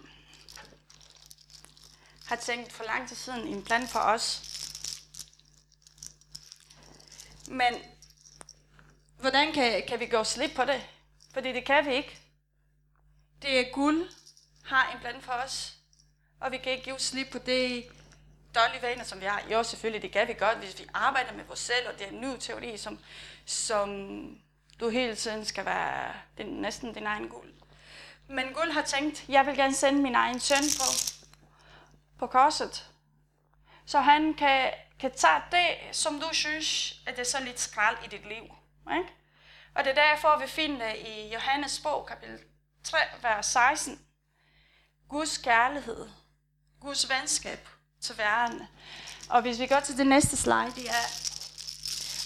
har 2.28 2.36
tænkt 2.36 2.72
for 2.72 2.84
lang 2.84 3.08
tid 3.08 3.16
siden 3.16 3.48
en 3.48 3.64
plan 3.64 3.88
for 3.88 3.98
os. 3.98 4.42
Men 7.46 7.74
hvordan 9.20 9.52
kan, 9.52 9.82
kan 9.88 10.00
vi 10.00 10.06
gå 10.06 10.24
slip 10.24 10.50
på 10.56 10.64
det? 10.64 10.86
Fordi 11.32 11.52
det 11.52 11.64
kan 11.64 11.86
vi 11.86 11.94
ikke. 11.94 12.18
Det 13.42 13.60
er 13.60 13.72
guld, 13.72 14.10
har 14.64 14.92
en 14.92 15.00
plan 15.00 15.22
for 15.22 15.32
os. 15.32 15.74
Og 16.40 16.52
vi 16.52 16.58
kan 16.58 16.72
ikke 16.72 16.84
give 16.84 16.98
slip 16.98 17.26
på 17.32 17.38
det 17.38 17.84
dårlige 18.54 18.82
vaner, 18.82 19.04
som 19.04 19.20
vi 19.20 19.24
har. 19.24 19.42
Jo, 19.52 19.62
selvfølgelig, 19.62 20.02
det 20.02 20.12
kan 20.12 20.28
vi 20.28 20.32
godt, 20.32 20.58
hvis 20.58 20.78
vi 20.78 20.86
arbejder 20.94 21.32
med 21.32 21.44
vores 21.44 21.60
selv, 21.60 21.88
og 21.88 21.98
det 21.98 22.06
er 22.06 22.10
en 22.10 22.20
ny 22.20 22.36
teori, 22.40 22.78
som, 22.78 22.98
som 23.46 23.88
du 24.80 24.88
hele 24.88 25.16
tiden 25.16 25.44
skal 25.44 25.64
være 25.64 26.12
den, 26.38 26.46
næsten 26.46 26.94
din 26.94 27.06
egen 27.06 27.28
guld. 27.28 27.52
Men 28.28 28.52
guld 28.54 28.70
har 28.70 28.82
tænkt, 28.82 29.24
jeg 29.28 29.46
vil 29.46 29.56
gerne 29.56 29.74
sende 29.74 30.02
min 30.02 30.14
egen 30.14 30.40
søn 30.40 30.64
på, 30.78 31.17
på 32.18 32.26
korset. 32.26 32.86
Så 33.86 34.00
han 34.00 34.34
kan, 34.34 34.70
kan 35.00 35.12
tage 35.16 35.42
det, 35.50 35.96
som 35.96 36.20
du 36.20 36.28
synes, 36.32 37.00
at 37.06 37.16
det 37.16 37.20
er 37.20 37.30
så 37.30 37.40
lidt 37.44 37.60
skrald 37.60 37.96
i 38.04 38.08
dit 38.08 38.28
liv. 38.28 38.44
Ikke? 38.96 39.08
Og 39.74 39.84
det 39.84 39.90
er 39.90 39.94
derfor, 39.94 40.38
vi 40.40 40.46
finder 40.46 40.88
øh, 40.88 40.94
i 40.94 41.32
Johannes 41.32 41.80
bog, 41.80 42.06
kapitel 42.06 42.38
3, 42.84 42.98
vers 43.22 43.46
16, 43.46 44.00
Guds 45.08 45.38
kærlighed, 45.38 46.08
Guds 46.80 47.08
venskab 47.08 47.68
til 48.00 48.18
verden. 48.18 48.62
Og 49.30 49.42
hvis 49.42 49.58
vi 49.58 49.66
går 49.66 49.80
til 49.80 49.98
det 49.98 50.06
næste 50.06 50.36
slide, 50.36 50.72
det 50.74 50.88
er, 50.88 51.06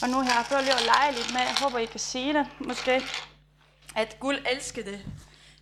og 0.02 0.08
nu 0.08 0.16
har 0.16 0.34
jeg 0.34 0.44
prøvet 0.49 0.64
lige 0.64 0.75
at 0.75 0.82
lege 0.82 1.12
lidt 1.12 1.32
med, 1.32 1.40
jeg 1.40 1.56
håber, 1.61 1.78
I 1.78 1.87
kan 1.87 2.00
sige 2.00 2.34
det, 2.34 2.46
måske, 2.61 3.02
at 3.94 4.20
Gud 4.20 4.38
elskede 4.50 5.04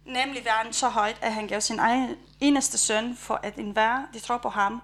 nemlig 0.04 0.44
verden 0.44 0.72
så 0.72 0.88
højt, 0.88 1.18
at 1.22 1.34
han 1.34 1.46
gav 1.46 1.60
sin 1.60 1.78
egen 1.78 2.16
eneste 2.40 2.78
søn, 2.78 3.16
for 3.16 3.34
at 3.42 3.56
en 3.56 3.70
hver, 3.70 4.06
de 4.12 4.18
tror 4.18 4.38
på 4.38 4.48
ham, 4.48 4.82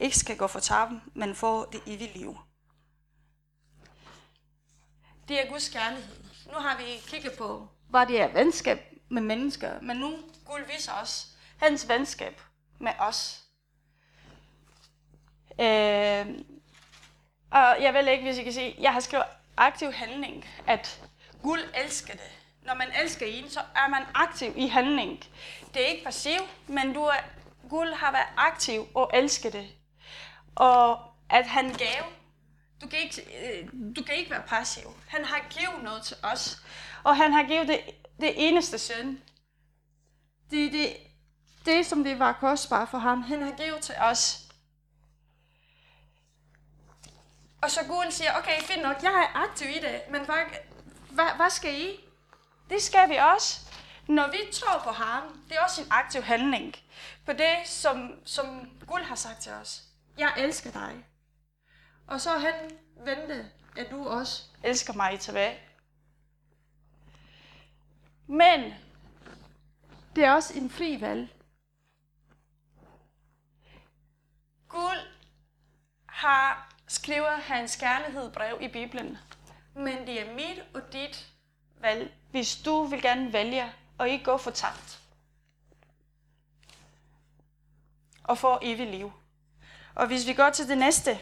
ikke 0.00 0.18
skal 0.18 0.36
gå 0.36 0.46
for 0.46 0.60
taben, 0.60 1.02
men 1.14 1.34
få 1.34 1.70
det 1.72 1.80
evige 1.86 2.18
liv. 2.18 2.38
Det 5.28 5.40
er 5.40 5.50
Guds 5.50 5.68
kærlighed. 5.68 6.14
Nu 6.46 6.58
har 6.58 6.76
vi 6.76 6.84
kigget 7.06 7.32
på, 7.38 7.68
hvad 7.88 8.06
det 8.06 8.20
er 8.20 8.32
venskab 8.32 8.78
med 9.08 9.22
mennesker, 9.22 9.80
men 9.80 9.96
nu 9.96 10.16
Gud 10.44 10.60
viser 10.74 10.92
os 10.92 11.26
hans 11.58 11.88
venskab 11.88 12.40
med 12.78 12.92
os. 12.98 13.44
Øh, 15.60 16.26
og 17.50 17.82
jeg 17.82 17.94
ved 17.94 18.08
ikke, 18.08 18.24
hvis 18.24 18.38
I 18.38 18.42
kan 18.42 18.52
se, 18.52 18.76
jeg 18.78 18.92
har 18.92 19.00
skrevet 19.00 19.26
aktiv 19.56 19.92
handling, 19.92 20.44
at 20.66 21.00
Gud 21.42 21.58
elsker 21.74 22.12
det 22.12 22.37
når 22.68 22.74
man 22.74 22.88
elsker 23.02 23.26
en, 23.26 23.50
så 23.50 23.60
er 23.76 23.88
man 23.88 24.02
aktiv 24.14 24.52
i 24.56 24.66
handling. 24.66 25.24
Det 25.74 25.82
er 25.82 25.86
ikke 25.86 26.04
passiv, 26.04 26.40
men 26.66 26.92
du 26.92 27.02
er, 27.02 27.16
Gud 27.68 27.94
har 27.94 28.12
været 28.12 28.28
aktiv 28.36 28.88
og 28.94 29.10
elsket 29.14 29.52
det. 29.52 29.68
Og 30.56 31.00
at 31.30 31.46
han 31.46 31.74
gav, 31.74 32.04
du 32.80 32.88
kan, 32.88 32.98
ikke, 32.98 33.22
øh, 33.22 33.68
du 33.96 34.02
kan 34.02 34.14
ikke 34.14 34.30
være 34.30 34.42
passiv. 34.46 34.94
Han 35.08 35.24
har 35.24 35.40
givet 35.50 35.82
noget 35.82 36.02
til 36.02 36.16
os. 36.22 36.62
Og 37.04 37.16
han 37.16 37.32
har 37.32 37.42
givet 37.42 37.68
det, 37.68 37.80
det 38.20 38.48
eneste 38.48 38.78
søn. 38.78 39.22
Det, 40.50 40.72
det, 40.72 40.96
det, 41.66 41.86
som 41.86 42.04
det 42.04 42.18
var 42.18 42.32
kostbart 42.32 42.88
for 42.88 42.98
ham, 42.98 43.22
han 43.22 43.42
har 43.42 43.50
givet 43.50 43.80
til 43.80 43.94
os. 44.00 44.38
Og 47.62 47.70
så 47.70 47.80
Gud 47.88 48.10
siger, 48.10 48.30
okay, 48.38 48.60
fint 48.60 48.82
nok, 48.82 49.02
jeg 49.02 49.12
er 49.12 49.38
aktiv 49.38 49.68
i 49.68 49.78
det, 49.78 50.00
men 50.10 50.24
hvad, 50.24 50.36
hvad, 51.10 51.36
hvad 51.36 51.50
skal 51.50 51.80
I? 51.80 52.07
Det 52.70 52.82
skal 52.82 53.08
vi 53.08 53.16
også. 53.16 53.60
Når 54.08 54.30
vi 54.30 54.38
tror 54.52 54.80
på 54.84 54.90
ham, 54.90 55.22
det 55.48 55.56
er 55.56 55.60
også 55.60 55.82
en 55.82 55.88
aktiv 55.90 56.22
handling 56.22 56.74
på 57.26 57.32
det, 57.32 57.56
som, 57.64 58.12
som 58.24 58.70
Gud 58.86 59.00
har 59.04 59.14
sagt 59.14 59.40
til 59.40 59.52
os. 59.52 59.82
Jeg 60.18 60.32
elsker 60.36 60.70
dig. 60.70 61.04
Og 62.06 62.20
så 62.20 62.38
han 62.38 62.54
vente, 62.96 63.50
at 63.76 63.90
du 63.90 64.08
også 64.08 64.42
elsker 64.62 64.92
mig 64.92 65.20
tilbage. 65.20 65.58
Men 68.26 68.74
det 70.16 70.24
er 70.24 70.32
også 70.32 70.54
en 70.54 70.70
fri 70.70 71.00
valg. 71.00 71.28
Gud 74.68 75.08
har 76.06 76.74
skrevet 76.88 77.42
hans 77.42 77.76
kærlighedsbrev 77.76 78.58
i 78.60 78.68
Bibelen, 78.68 79.18
men 79.74 80.06
det 80.06 80.20
er 80.20 80.34
mit 80.34 80.62
og 80.74 80.92
dit 80.92 81.32
valg, 81.80 82.14
hvis 82.30 82.56
du 82.56 82.84
vil 82.84 83.02
gerne 83.02 83.32
vælge 83.32 83.72
og 83.98 84.08
ikke 84.08 84.24
gå 84.24 84.36
for 84.36 84.50
tabt. 84.50 85.00
Og 88.24 88.38
få 88.38 88.58
evigt 88.62 88.90
liv. 88.90 89.12
Og 89.94 90.06
hvis 90.06 90.26
vi 90.26 90.32
går 90.32 90.50
til 90.50 90.68
det 90.68 90.78
næste 90.78 91.20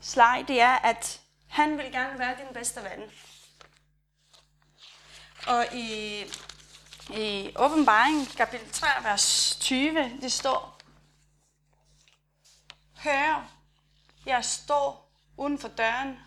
slide, 0.00 0.44
det 0.48 0.60
er, 0.60 0.76
at 0.76 1.20
han 1.48 1.78
vil 1.78 1.92
gerne 1.92 2.18
være 2.18 2.36
din 2.36 2.54
bedste 2.54 2.80
ven. 2.80 3.10
Og 5.46 5.66
i, 5.74 6.24
i 7.10 7.52
åbenbaringen, 7.56 8.26
kapitel 8.26 8.70
3, 8.70 8.86
vers 9.02 9.56
20, 9.60 10.18
det 10.20 10.32
står, 10.32 10.80
Hør, 13.04 13.50
jeg 14.26 14.44
står 14.44 15.10
uden 15.36 15.58
for 15.58 15.68
døren 15.68 16.18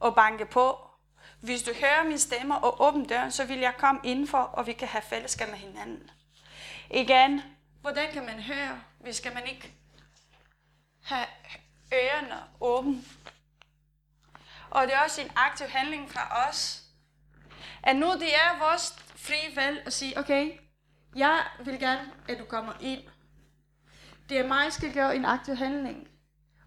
og 0.00 0.14
banke 0.14 0.46
på. 0.46 0.87
Hvis 1.40 1.62
du 1.62 1.70
hører 1.80 2.04
min 2.04 2.18
stemme 2.18 2.58
og 2.58 2.80
åbner 2.80 3.06
døren, 3.06 3.30
så 3.30 3.44
vil 3.44 3.58
jeg 3.58 3.74
komme 3.78 4.00
indenfor, 4.04 4.38
og 4.38 4.66
vi 4.66 4.72
kan 4.72 4.88
have 4.88 5.02
fællesskab 5.02 5.48
med 5.48 5.58
hinanden. 5.58 6.10
Igen, 6.90 7.42
hvordan 7.80 8.12
kan 8.12 8.26
man 8.26 8.40
høre, 8.40 8.80
hvis 9.00 9.20
kan 9.20 9.34
man 9.34 9.46
ikke 9.46 9.72
have 11.02 11.26
ørerne 11.94 12.36
åbne? 12.60 13.02
Og 14.70 14.86
det 14.86 14.94
er 14.94 15.00
også 15.00 15.20
en 15.20 15.30
aktiv 15.36 15.66
handling 15.66 16.10
fra 16.10 16.48
os, 16.48 16.82
at 17.82 17.96
nu 17.96 18.12
det 18.12 18.34
er 18.34 18.58
vores 18.58 18.94
frie 19.16 19.56
valg 19.56 19.82
at 19.86 19.92
sige, 19.92 20.18
okay, 20.18 20.50
jeg 21.16 21.44
vil 21.64 21.80
gerne, 21.80 22.12
at 22.28 22.38
du 22.38 22.44
kommer 22.44 22.72
ind. 22.80 23.02
Det 24.28 24.38
er 24.38 24.46
mig, 24.48 24.64
der 24.64 24.70
skal 24.70 24.94
gøre 24.94 25.16
en 25.16 25.24
aktiv 25.24 25.56
handling 25.56 26.08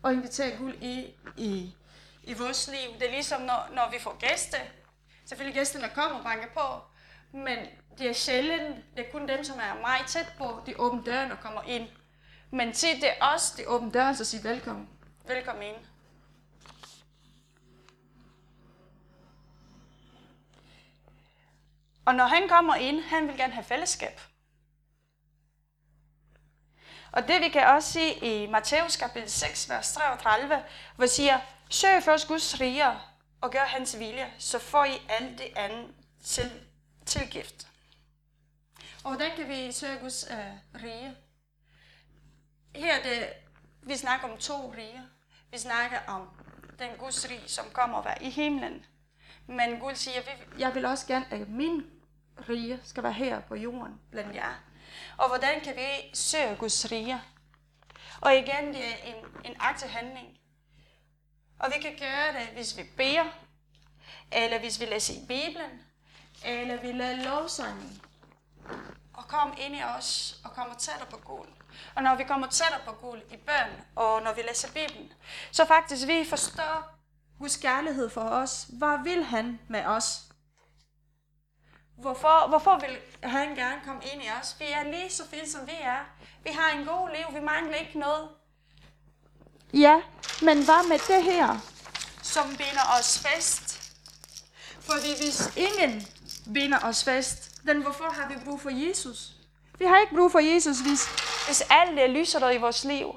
og 0.04 0.14
invitere 0.14 0.58
Gud 0.58 0.74
i, 0.74 1.14
i 1.38 1.76
i 2.32 2.34
vores 2.34 2.68
liv. 2.68 3.00
Det 3.00 3.08
er 3.08 3.12
ligesom, 3.12 3.42
når, 3.42 3.70
når 3.72 3.90
vi 3.92 4.00
får 4.00 4.18
gæste. 4.18 4.58
Selvfølgelig 5.26 5.60
gæsterne 5.60 5.90
kommer 5.96 6.18
og 6.18 6.24
banker 6.24 6.48
på, 6.54 6.82
men 7.38 7.58
det 7.98 8.10
er 8.10 8.14
sjældent, 8.14 8.98
det 8.98 9.08
er 9.08 9.12
kun 9.12 9.28
dem, 9.28 9.44
som 9.44 9.60
er 9.60 9.82
meget 9.82 10.08
tæt 10.08 10.34
på, 10.38 10.62
de 10.66 10.80
åbner 10.80 11.04
døren 11.04 11.32
og 11.32 11.40
kommer 11.40 11.64
ind. 11.64 11.88
Men 12.52 12.74
se, 12.74 12.88
det 12.96 13.10
er 13.10 13.34
os, 13.36 13.52
de 13.52 13.68
åbner 13.68 13.92
døren, 13.92 14.16
og 14.20 14.26
siger 14.26 14.44
velkommen. 14.44 14.90
Velkommen 15.28 15.64
ind. 15.64 15.76
Og 22.06 22.16
når 22.16 22.26
han 22.26 22.50
kommer 22.50 22.76
ind, 22.76 23.02
han 23.02 23.28
vil 23.28 23.38
gerne 23.38 23.54
have 23.54 23.64
fællesskab. 23.64 24.22
Og 27.12 27.28
det 27.28 27.42
vi 27.42 27.50
kan 27.50 27.68
også 27.68 27.92
se 27.92 28.14
i 28.14 28.48
Matthæus 28.48 28.96
kapitel 28.96 29.30
6, 29.30 29.70
vers 29.70 29.94
33, 29.94 30.64
hvor 30.96 31.06
siger, 31.06 31.40
søg 31.72 32.04
først 32.04 32.28
Guds 32.28 32.62
rige 32.62 32.86
og 33.42 33.52
gør 33.52 33.66
hans 33.66 34.00
vilje, 34.00 34.34
så 34.38 34.60
får 34.60 34.86
I 34.86 35.02
alt 35.10 35.38
det 35.38 35.54
andet 35.56 35.94
til, 36.24 36.52
tilgift. 37.06 37.68
Og 39.04 39.16
hvordan 39.16 39.36
kan 39.36 39.50
vi 39.50 39.72
søge 39.72 40.00
Guds 40.00 40.28
øh, 40.32 40.82
rige? 40.84 41.16
Her 42.76 42.94
er 42.94 43.04
det, 43.04 43.30
vi 43.82 43.96
snakker 43.96 44.28
om 44.28 44.38
to 44.38 44.74
rige. 44.78 45.02
Vi 45.52 45.58
snakker 45.58 46.00
om 46.08 46.30
den 46.80 46.90
Guds 46.98 47.30
rige, 47.30 47.48
som 47.48 47.66
kommer 47.74 47.98
at 47.98 48.06
være 48.06 48.24
i 48.24 48.30
himlen. 48.30 48.86
Men 49.48 49.80
Gud 49.80 49.96
siger, 49.96 50.22
jeg 50.60 50.76
vil 50.76 50.86
også 50.86 51.08
gerne, 51.08 51.26
at 51.32 51.50
min 51.50 51.86
rige 52.50 52.80
skal 52.84 53.04
være 53.04 53.14
her 53.14 53.40
på 53.40 53.56
jorden 53.56 54.00
blandt 54.12 54.36
jer. 54.36 54.64
Og 55.18 55.28
hvordan 55.28 55.62
kan 55.62 55.76
vi 55.76 56.16
søge 56.16 56.56
Guds 56.56 56.92
rige? 56.92 57.22
Og 58.22 58.36
igen, 58.36 58.68
det 58.74 58.86
er 58.86 58.96
en, 59.06 59.26
en 59.46 59.56
aktiv 59.60 59.88
handling. 59.88 60.41
Og 61.62 61.72
vi 61.76 61.82
kan 61.82 61.96
gøre 62.00 62.34
det, 62.40 62.48
hvis 62.48 62.78
vi 62.78 62.84
beder, 62.98 63.26
eller 64.32 64.60
hvis 64.60 64.80
vi 64.80 64.86
læser 64.86 65.14
i 65.14 65.26
Bibelen, 65.28 65.82
eller 66.46 66.82
vi 66.82 66.92
lader 66.92 67.24
lovsangen. 67.24 68.02
Og 69.14 69.28
kom 69.28 69.54
ind 69.58 69.76
i 69.76 69.84
os, 69.84 70.40
og 70.44 70.52
kommer 70.52 70.76
tættere 70.76 71.10
på 71.10 71.18
Gud. 71.18 71.48
Og 71.96 72.04
når 72.04 72.16
vi 72.16 72.24
kommer 72.24 72.48
tættere 72.48 72.82
på 72.86 72.92
Gud 72.92 73.20
i 73.32 73.38
bøn, 73.38 73.86
og 73.96 74.22
når 74.22 74.34
vi 74.34 74.42
læser 74.42 74.68
Bibelen, 74.74 75.14
så 75.52 75.66
faktisk 75.66 76.08
vi 76.08 76.26
forstår 76.30 76.96
Guds 77.40 77.58
kærlighed 77.58 78.10
for 78.10 78.22
os. 78.22 78.68
Hvad 78.70 79.04
vil 79.04 79.24
han 79.24 79.60
med 79.68 79.86
os? 79.86 80.20
Hvorfor, 81.98 82.48
hvorfor 82.48 82.80
vil 82.80 82.98
han 83.24 83.56
gerne 83.56 83.82
komme 83.86 84.02
ind 84.14 84.24
i 84.24 84.30
os? 84.42 84.56
Vi 84.60 84.66
er 84.66 84.84
lige 84.84 85.10
så 85.10 85.28
fine, 85.28 85.50
som 85.50 85.68
vi 85.68 85.76
er. 85.82 86.00
Vi 86.44 86.50
har 86.50 86.78
en 86.80 86.86
god 86.86 87.10
liv. 87.10 87.40
Vi 87.40 87.46
mangler 87.46 87.76
ikke 87.76 88.00
noget. 88.00 88.30
Ja, 89.74 90.02
men 90.42 90.66
hvad 90.66 90.88
med 90.88 91.00
det 91.08 91.24
her? 91.24 91.58
Som 92.24 92.50
binder 92.50 93.00
os 93.00 93.20
fast. 93.20 93.94
Fordi 94.80 95.08
hvis 95.22 95.52
ingen 95.56 96.08
binder 96.54 96.80
os 96.84 97.04
fast, 97.04 97.52
then 97.68 97.82
hvorfor 97.82 98.04
har 98.04 98.28
vi 98.30 98.36
brug 98.46 98.62
for 98.62 98.70
Jesus? 98.70 99.32
Vi 99.80 99.86
har 99.86 100.00
ikke 100.00 100.16
brug 100.16 100.32
for 100.32 100.40
Jesus, 100.40 100.80
hvis, 100.80 101.06
hvis 101.46 101.64
alt 101.70 102.00
er 102.00 102.08
lyser 102.08 102.40
der 102.40 102.50
i 102.50 102.58
vores 102.58 102.84
liv. 102.84 103.16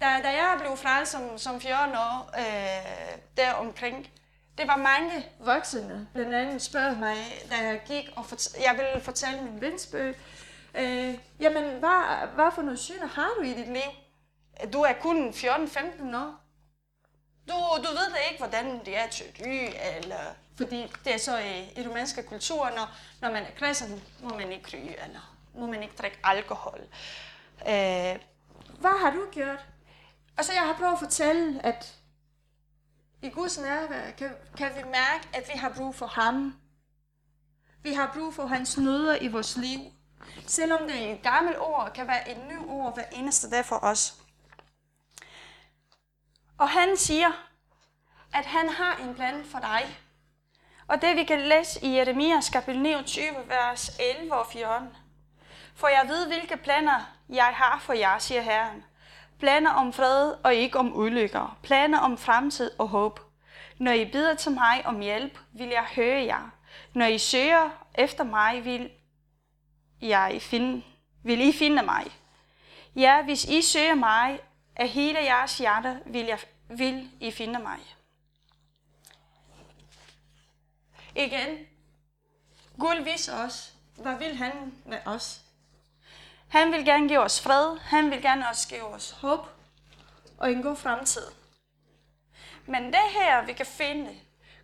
Da, 0.00 0.06
da 0.22 0.28
jeg 0.28 0.56
blev 0.60 0.76
frelst 0.76 1.12
som, 1.12 1.38
som 1.38 1.60
14 1.60 1.94
år, 1.94 2.30
øh, 2.38 3.18
der 3.36 3.52
omkring, 3.52 4.10
det 4.58 4.68
var 4.68 4.76
mange 4.76 5.26
voksne, 5.40 6.08
blandt 6.14 6.34
andet 6.34 6.62
spørger 6.62 6.98
mig, 6.98 7.16
da 7.50 7.56
jeg 7.56 7.80
gik 7.86 8.08
og 8.16 8.26
fort- 8.26 8.54
jeg 8.60 8.74
ville 8.78 9.04
fortælle 9.04 9.40
min 9.42 9.60
vensbøg, 9.60 10.16
øh, 10.74 11.14
jamen, 11.40 11.62
hvad, 11.78 12.28
hvad 12.34 12.50
for 12.54 12.62
nogle 12.62 12.78
synder 12.78 13.06
har 13.06 13.30
du 13.38 13.42
i 13.42 13.48
dit 13.54 13.68
liv? 13.72 13.82
Du 14.72 14.80
er 14.82 14.92
kun 14.92 15.28
14-15 15.30 16.16
år. 16.16 16.40
Du, 17.48 17.54
du 17.76 17.88
ved 17.88 18.12
da 18.12 18.18
ikke, 18.30 18.38
hvordan 18.38 18.84
det 18.84 18.96
er 18.98 19.06
til 19.06 19.26
ry, 19.40 19.74
eller 19.96 20.34
fordi 20.56 20.92
det 21.04 21.14
er 21.14 21.18
så 21.18 21.38
i, 21.38 21.80
i 21.80 21.88
romanske 21.88 22.22
kultur, 22.22 22.70
når, 22.70 22.96
når 23.20 23.30
man 23.30 23.42
er 23.42 23.50
kristen, 23.58 24.02
må 24.22 24.28
man 24.28 24.52
ikke 24.52 24.76
ryge, 24.76 25.02
eller 25.04 25.36
må 25.54 25.66
man 25.66 25.82
ikke 25.82 25.94
drikke 25.96 26.18
alkohol. 26.24 26.80
Øh, 27.60 28.18
hvad 28.78 29.00
har 29.00 29.10
du 29.10 29.26
gjort? 29.32 29.66
Altså, 30.36 30.52
jeg 30.52 30.62
har 30.62 30.74
prøvet 30.78 30.92
at 30.92 30.98
fortælle, 30.98 31.66
at 31.66 31.98
i 33.22 33.28
Guds 33.28 33.58
nærvær 33.58 34.10
kan, 34.10 34.30
kan 34.56 34.70
vi 34.76 34.82
mærke, 34.82 35.28
at 35.32 35.50
vi 35.52 35.58
har 35.58 35.72
brug 35.76 35.94
for 35.94 36.06
ham. 36.06 36.54
Vi 37.82 37.92
har 37.92 38.10
brug 38.14 38.34
for 38.34 38.46
hans 38.46 38.78
nødder 38.78 39.16
i 39.20 39.28
vores 39.28 39.56
liv. 39.56 39.80
Selvom 40.46 40.88
det 40.88 41.08
er 41.08 41.14
et 41.14 41.22
gammelt 41.22 41.58
ord, 41.58 41.92
kan 41.94 42.06
være 42.06 42.30
et 42.30 42.38
nyt 42.48 42.68
ord 42.68 42.94
hver 42.94 43.04
eneste 43.12 43.50
dag 43.50 43.64
for 43.64 43.76
os. 43.82 44.23
Og 46.58 46.68
han 46.68 46.96
siger, 46.96 47.30
at 48.34 48.46
han 48.46 48.68
har 48.68 48.96
en 48.96 49.14
plan 49.14 49.44
for 49.44 49.58
dig. 49.58 49.98
Og 50.88 51.02
det 51.02 51.16
vi 51.16 51.24
kan 51.24 51.40
læse 51.40 51.84
i 51.84 51.96
Jeremias 51.96 52.50
kapitel 52.50 52.82
29, 52.82 53.24
vers 53.46 53.98
11 54.18 54.34
og 54.34 54.46
14. 54.46 54.88
For 55.74 55.88
jeg 55.88 56.08
ved, 56.08 56.26
hvilke 56.26 56.56
planer 56.56 57.00
jeg 57.28 57.44
har 57.54 57.78
for 57.78 57.92
jer, 57.92 58.18
siger 58.18 58.40
Herren. 58.42 58.84
Planer 59.38 59.70
om 59.70 59.92
fred 59.92 60.34
og 60.44 60.54
ikke 60.54 60.78
om 60.78 60.96
ulykker. 60.96 61.58
Planer 61.62 61.98
om 61.98 62.18
fremtid 62.18 62.70
og 62.78 62.88
håb. 62.88 63.20
Når 63.78 63.92
I 63.92 64.04
beder 64.04 64.34
til 64.34 64.52
mig 64.52 64.82
om 64.86 65.00
hjælp, 65.00 65.38
vil 65.52 65.68
jeg 65.68 65.84
høre 65.96 66.24
jer. 66.24 66.50
Når 66.94 67.06
I 67.06 67.18
søger 67.18 67.70
efter 67.94 68.24
mig, 68.24 68.64
vil, 68.64 68.90
jeg 70.00 70.38
finde, 70.40 70.84
vil 71.22 71.40
I 71.40 71.52
finde 71.52 71.82
mig. 71.82 72.04
Ja, 72.96 73.22
hvis 73.22 73.44
I 73.44 73.62
søger 73.62 73.94
mig 73.94 74.40
af 74.76 74.88
hele 74.88 75.18
jeres 75.18 75.58
hjerte, 75.58 76.00
vil, 76.06 76.26
jeg, 76.26 76.38
vil 76.68 77.10
I 77.20 77.30
finde 77.30 77.58
mig. 77.58 77.78
Igen, 81.16 81.66
Gud 82.78 83.02
viser 83.02 83.44
os, 83.44 83.74
hvad 83.96 84.18
vil 84.18 84.36
han 84.36 84.74
med 84.84 84.98
os? 85.06 85.40
Han 86.48 86.72
vil 86.72 86.84
gerne 86.84 87.08
give 87.08 87.20
os 87.20 87.40
fred, 87.40 87.78
han 87.78 88.10
vil 88.10 88.22
gerne 88.22 88.48
også 88.48 88.68
give 88.68 88.84
os 88.84 89.10
håb 89.10 89.40
og 90.38 90.52
en 90.52 90.62
god 90.62 90.76
fremtid. 90.76 91.26
Men 92.66 92.84
det 92.84 93.10
her, 93.10 93.44
vi 93.44 93.52
kan 93.52 93.66
finde, 93.66 94.20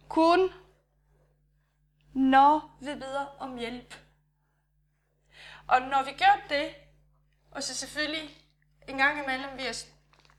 kun 0.08 0.52
når 2.12 2.76
vi 2.80 2.94
beder 2.94 3.26
om 3.38 3.56
hjælp. 3.56 3.94
Og 5.66 5.82
når 5.82 6.02
vi 6.02 6.10
gør 6.10 6.40
det, 6.48 6.74
og 7.50 7.62
så 7.62 7.74
selvfølgelig 7.74 8.36
en 8.88 8.96
gang 8.96 9.22
imellem, 9.22 9.58
vi 9.58 9.66
er, 9.66 9.84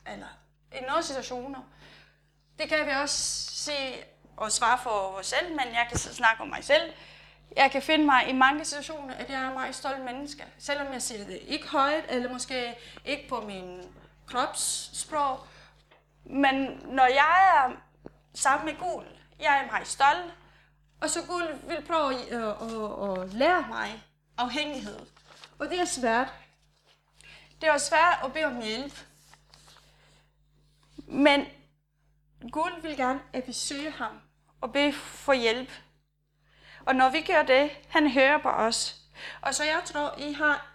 eller 0.08 0.28
i 0.72 0.82
nogle 0.88 1.04
situationer, 1.04 1.60
det 2.60 2.70
kan 2.70 2.86
vi 2.86 2.92
også 2.92 3.16
se 3.52 4.04
og 4.38 4.52
svare 4.52 4.78
for 4.84 4.90
os 4.90 5.28
selv, 5.28 5.50
men 5.50 5.74
jeg 5.74 5.86
kan 5.90 5.98
snakke 5.98 6.42
om 6.42 6.48
mig 6.48 6.64
selv. 6.64 6.94
Jeg 7.56 7.72
kan 7.72 7.82
finde 7.82 8.06
mig 8.06 8.30
i 8.30 8.34
mange 8.34 8.66
situationer, 8.66 9.16
at 9.16 9.30
jeg 9.30 9.42
er 9.42 9.48
en 9.48 9.54
meget 9.54 9.76
stolt 9.76 10.06
menneske. 10.06 10.46
Selvom 10.58 10.94
jeg 10.94 11.02
siger 11.02 11.26
det 11.26 11.40
ikke 11.48 11.68
højt, 11.68 12.06
eller 12.10 12.34
måske 12.34 12.76
ikke 13.06 13.28
på 13.30 13.42
min 13.42 13.82
kropssprog. 14.26 15.40
Men 16.24 16.82
når 16.86 17.06
jeg 17.06 17.54
er 17.56 17.72
sammen 18.34 18.66
med 18.66 18.80
Gul, 18.80 19.06
jeg 19.40 19.64
er 19.64 19.72
meget 19.72 19.88
stolt, 19.88 20.34
og 21.02 21.10
så 21.10 21.20
Gul 21.28 21.60
vil 21.68 21.86
prøve 21.88 22.14
at, 22.14 22.34
at, 22.34 23.12
at, 23.12 23.24
at 23.24 23.34
lære 23.34 23.66
mig 23.70 24.04
afhængighed. 24.38 25.00
Og 25.60 25.70
det 25.70 25.80
er 25.80 25.86
svært. 25.86 26.34
Det 27.62 27.70
er 27.70 27.74
også 27.74 27.88
svært 27.88 28.20
at 28.24 28.34
bede 28.34 28.46
om 28.46 28.62
hjælp. 28.62 29.06
Men 31.12 31.46
Gud 32.52 32.82
vil 32.82 32.98
gerne, 32.98 33.22
at 33.34 33.48
vi 33.48 33.54
søger 33.54 33.92
ham 33.92 34.20
og 34.62 34.74
beder 34.74 34.92
for 34.92 35.34
hjælp. 35.34 35.72
Og 36.86 36.96
når 36.96 37.10
vi 37.10 37.22
gør 37.22 37.44
det, 37.44 37.72
han 37.90 38.12
hører 38.12 38.38
på 38.38 38.50
os. 38.50 39.02
Og 39.42 39.56
så 39.56 39.64
jeg 39.64 39.82
tror, 39.86 40.16
I 40.18 40.34
har 40.34 40.68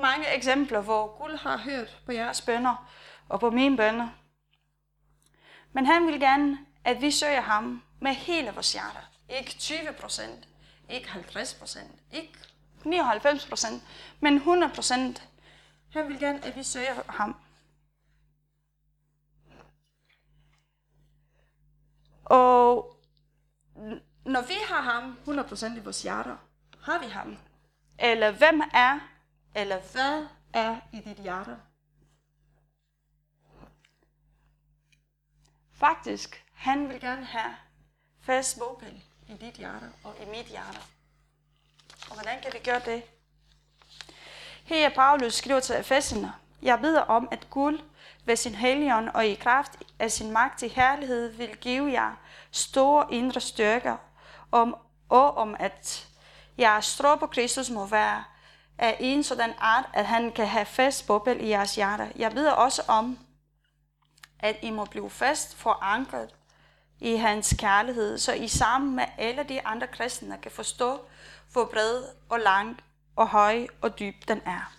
mange 0.00 0.34
eksempler, 0.36 0.80
hvor 0.80 1.18
Gud 1.18 1.36
har 1.36 1.56
hørt 1.56 1.96
på 2.06 2.12
jeres 2.12 2.40
bønder 2.40 2.90
og 3.28 3.40
på 3.40 3.50
mine 3.50 3.76
bønder. 3.76 4.08
Men 5.72 5.86
han 5.86 6.06
vil 6.06 6.20
gerne, 6.20 6.58
at 6.84 7.00
vi 7.00 7.10
søger 7.10 7.40
ham 7.40 7.82
med 8.00 8.14
hele 8.14 8.50
vores 8.50 8.72
hjerte. 8.72 8.98
Ikke 9.28 9.50
20 9.50 9.78
procent, 10.00 10.48
ikke 10.90 11.10
50 11.10 11.54
procent, 11.54 11.92
ikke 12.12 12.32
99 12.84 13.46
procent, 13.46 13.82
men 14.20 14.34
100 14.34 14.72
procent. 14.74 15.28
Han 15.92 16.08
vil 16.08 16.18
gerne, 16.18 16.44
at 16.44 16.56
vi 16.56 16.62
søger 16.62 17.02
ham. 17.08 17.36
Og 22.24 22.96
når 24.24 24.42
vi 24.42 24.54
har 24.68 24.80
ham 24.80 25.18
100% 25.26 25.76
i 25.76 25.80
vores 25.80 26.02
hjerter, 26.02 26.36
har 26.80 26.98
vi 26.98 27.06
ham. 27.06 27.36
Eller 27.98 28.30
hvem 28.30 28.62
er, 28.72 29.00
eller 29.54 29.80
hvad 29.92 30.26
er 30.52 30.80
i 30.92 31.00
dit 31.00 31.16
hjerte? 31.16 31.56
Faktisk, 35.72 36.44
han 36.52 36.88
vil 36.88 37.00
gerne 37.00 37.24
have 37.24 37.56
fast 38.20 38.58
bogpæl 38.58 39.02
i 39.28 39.34
dit 39.34 39.54
hjerte 39.54 39.86
og 40.04 40.14
i 40.22 40.30
mit 40.30 40.46
hjerte. 40.46 40.78
Og 42.08 42.14
hvordan 42.14 42.42
kan 42.42 42.52
vi 42.52 42.58
gøre 42.58 42.80
det? 42.84 43.02
Her 44.64 44.94
Paulus 44.94 45.34
skriver 45.34 45.60
til 45.60 45.76
Efeserne, 45.76 46.32
jeg 46.62 46.80
beder 46.80 47.00
om, 47.00 47.28
at 47.32 47.50
Gud 47.50 47.78
ved 48.24 48.36
sin 48.36 48.54
helion 48.54 49.08
og 49.14 49.26
i 49.26 49.34
kraft 49.34 49.72
af 49.98 50.12
sin 50.12 50.30
magt 50.30 50.62
i 50.62 50.68
herlighed 50.68 51.32
vil 51.32 51.56
give 51.56 51.92
jer 51.92 52.14
store 52.50 53.06
indre 53.10 53.40
styrker, 53.40 53.96
om, 54.52 54.76
og 55.08 55.36
om 55.36 55.56
at 55.58 56.08
jeres 56.58 56.96
tro 56.96 57.16
på 57.16 57.26
Kristus 57.26 57.70
må 57.70 57.86
være 57.86 58.24
af 58.78 58.96
en 59.00 59.22
sådan 59.22 59.52
art, 59.58 59.84
at 59.92 60.06
han 60.06 60.32
kan 60.32 60.46
have 60.46 60.66
fast 60.66 61.06
bobbel 61.06 61.44
i 61.44 61.48
jeres 61.48 61.74
hjerter. 61.74 62.08
Jeg 62.16 62.30
beder 62.30 62.52
også 62.52 62.82
om, 62.88 63.18
at 64.38 64.56
I 64.62 64.70
må 64.70 64.84
blive 64.84 65.10
fast 65.10 65.56
forankret 65.56 66.34
i 67.00 67.16
hans 67.16 67.54
kærlighed, 67.58 68.18
så 68.18 68.32
I 68.32 68.48
sammen 68.48 68.96
med 68.96 69.04
alle 69.18 69.42
de 69.42 69.66
andre 69.66 69.86
kristne 69.86 70.38
kan 70.42 70.50
forstå, 70.50 71.00
hvor 71.52 71.64
bred 71.64 72.04
og 72.28 72.40
lang 72.40 72.80
og 73.16 73.28
høj 73.28 73.66
og 73.80 73.98
dyb 73.98 74.14
den 74.28 74.40
er. 74.46 74.72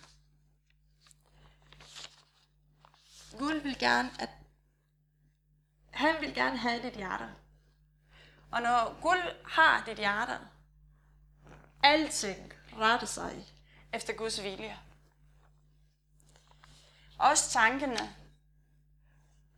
Gud 3.38 3.60
vil 3.60 3.78
gerne, 3.78 4.10
at 4.18 4.30
han 5.90 6.14
vil 6.20 6.34
gerne 6.34 6.58
have 6.58 6.82
dit 6.82 6.94
hjerte. 6.94 7.28
Og 8.50 8.62
når 8.62 9.00
Gud 9.00 9.34
har 9.44 9.84
dit 9.86 9.98
hjerte, 9.98 10.38
alting 11.82 12.52
retter 12.78 13.06
sig 13.06 13.46
efter 13.92 14.12
Guds 14.12 14.42
vilje. 14.42 14.78
Også 17.18 17.50
tankerne, 17.50 18.14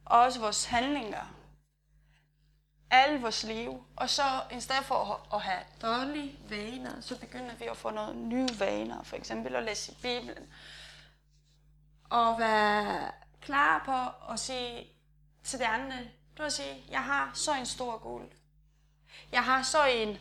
også 0.05 0.41
vores 0.41 0.64
handlinger, 0.64 1.35
alle 2.91 3.21
vores 3.21 3.45
liv. 3.45 3.85
Og 3.97 4.11
så 4.11 4.43
i 4.53 4.61
stedet 4.61 4.85
for 4.85 5.35
at 5.35 5.41
have 5.41 5.62
dårlige 5.83 6.38
vaner, 6.49 7.01
så 7.01 7.21
begynder 7.21 7.55
vi 7.55 7.64
at 7.64 7.77
få 7.77 7.91
nogle 7.91 8.21
nye 8.21 8.49
vaner. 8.59 9.03
For 9.03 9.17
eksempel 9.17 9.57
at 9.57 9.62
læse 9.62 9.93
i 9.93 9.99
Bibelen. 10.03 10.53
Og 12.11 12.38
være 12.38 13.12
klar 13.40 13.83
på 13.85 14.33
at 14.33 14.40
sige 14.40 14.87
til 15.44 15.59
de 15.59 15.66
andre, 15.66 15.96
du 16.38 16.42
vil 16.42 16.53
sige, 16.53 16.85
jeg 16.90 17.05
har 17.05 17.31
så 17.35 17.55
en 17.55 17.66
stor 17.66 17.98
gul. 17.98 18.22
Jeg 19.33 19.44
har 19.44 19.62
så 19.62 19.87
en, 19.87 20.18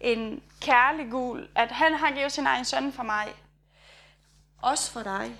en 0.00 0.42
kærlig 0.60 1.10
gul, 1.10 1.48
at 1.54 1.70
han 1.70 1.94
har 1.94 2.10
givet 2.10 2.32
sin 2.32 2.46
egen 2.46 2.64
søn 2.64 2.92
for 2.92 3.02
mig. 3.02 3.34
Også 4.62 4.92
for 4.92 5.02
dig. 5.02 5.36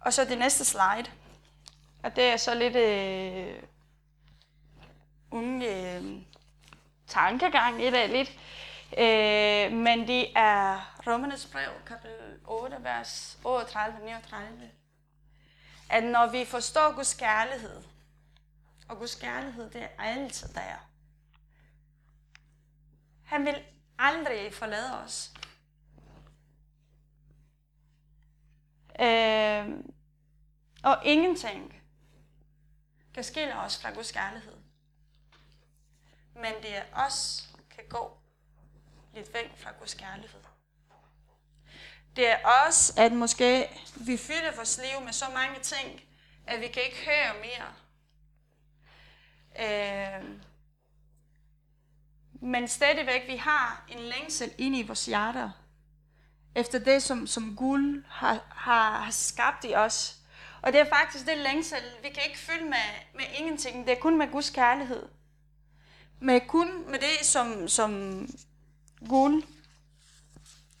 Og 0.00 0.12
så 0.12 0.24
det 0.24 0.38
næste 0.38 0.64
slide. 0.64 1.10
Og 2.02 2.16
det 2.16 2.24
er 2.24 2.36
så 2.36 2.54
lidt 2.54 2.76
øh, 2.76 3.62
unge 5.30 5.96
øh, 5.96 6.22
tankegang 7.06 7.82
i 7.84 7.90
dag 7.90 8.08
lidt. 8.08 8.30
Øh, 8.98 9.78
men 9.78 10.08
det 10.08 10.32
er 10.36 10.94
Romanes 11.06 11.46
brev, 11.46 11.70
kapitel 11.86 12.27
8, 12.48 12.84
vers 12.84 13.38
38-39. 13.44 14.64
At 15.90 16.04
når 16.04 16.26
vi 16.26 16.44
forstår 16.44 16.94
Guds 16.94 17.14
kærlighed, 17.14 17.82
og 18.88 18.96
Guds 18.96 19.14
kærlighed, 19.14 19.70
det 19.70 19.82
er 19.82 19.88
altid 19.98 20.48
der. 20.48 20.88
Han 23.24 23.44
vil 23.44 23.64
aldrig 23.98 24.54
forlade 24.54 25.02
os. 25.02 25.32
Øh, 29.00 29.84
og 30.82 31.04
ingenting 31.04 31.82
kan 33.14 33.24
skille 33.24 33.58
os 33.58 33.82
fra 33.82 33.90
Guds 33.90 34.12
kærlighed. 34.12 34.56
Men 36.34 36.54
det 36.62 36.76
er 36.76 36.84
os, 36.92 37.48
kan 37.70 37.84
gå 37.88 38.18
lidt 39.14 39.34
væk 39.34 39.56
fra 39.56 39.72
Guds 39.78 39.94
kærlighed. 39.94 40.40
Det 42.16 42.30
er 42.30 42.38
os, 42.68 42.92
at 42.96 43.12
måske 43.12 43.68
vi 43.96 44.16
fylder 44.16 44.56
vores 44.56 44.78
liv 44.78 45.04
med 45.04 45.12
så 45.12 45.24
mange 45.34 45.60
ting, 45.60 46.00
at 46.46 46.60
vi 46.60 46.66
kan 46.66 46.82
ikke 46.82 47.04
høre 47.04 47.34
mere. 47.40 47.68
Øh, 49.60 50.24
men 52.32 52.68
stadigvæk, 52.68 53.22
vi 53.26 53.36
har 53.36 53.84
en 53.88 53.98
længsel 53.98 54.52
ind 54.58 54.76
i 54.76 54.82
vores 54.82 55.06
hjerter, 55.06 55.50
efter 56.54 56.78
det, 56.78 57.02
som, 57.02 57.26
som 57.26 57.56
Gud 57.56 58.04
har, 58.08 58.40
har, 58.50 59.00
har 59.00 59.10
skabt 59.10 59.64
i 59.64 59.74
os. 59.74 60.16
Og 60.62 60.72
det 60.72 60.80
er 60.80 60.88
faktisk 60.88 61.26
det 61.26 61.38
længsel, 61.38 61.82
vi 62.02 62.08
kan 62.08 62.22
ikke 62.26 62.38
fylde 62.38 62.64
med, 62.64 62.88
med 63.14 63.24
ingenting. 63.38 63.86
Det 63.86 63.92
er 63.92 64.00
kun 64.00 64.18
med 64.18 64.30
Guds 64.30 64.50
kærlighed. 64.50 65.08
Men 66.20 66.40
kun 66.48 66.90
med 66.90 66.98
det, 66.98 67.26
som, 67.26 67.68
som 67.68 68.20
Gud 69.08 69.42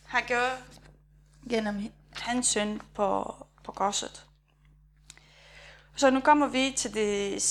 har 0.06 0.20
gjort 0.20 0.77
gennem 1.48 1.92
hans 2.12 2.46
søn 2.46 2.80
på, 2.94 3.36
på 3.64 3.72
korset. 3.72 4.26
Så 5.96 6.10
nu 6.10 6.20
kommer 6.20 6.46
vi 6.46 6.74
til 6.76 6.94
det 6.94 7.42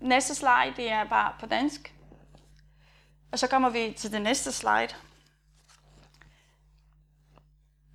næste 0.00 0.34
slide. 0.34 0.74
Det 0.76 0.90
er 0.90 1.04
bare 1.04 1.34
på 1.40 1.46
dansk. 1.46 1.94
Og 3.32 3.38
så 3.38 3.46
kommer 3.46 3.70
vi 3.70 3.94
til 3.98 4.12
det 4.12 4.22
næste 4.22 4.52
slide. 4.52 4.88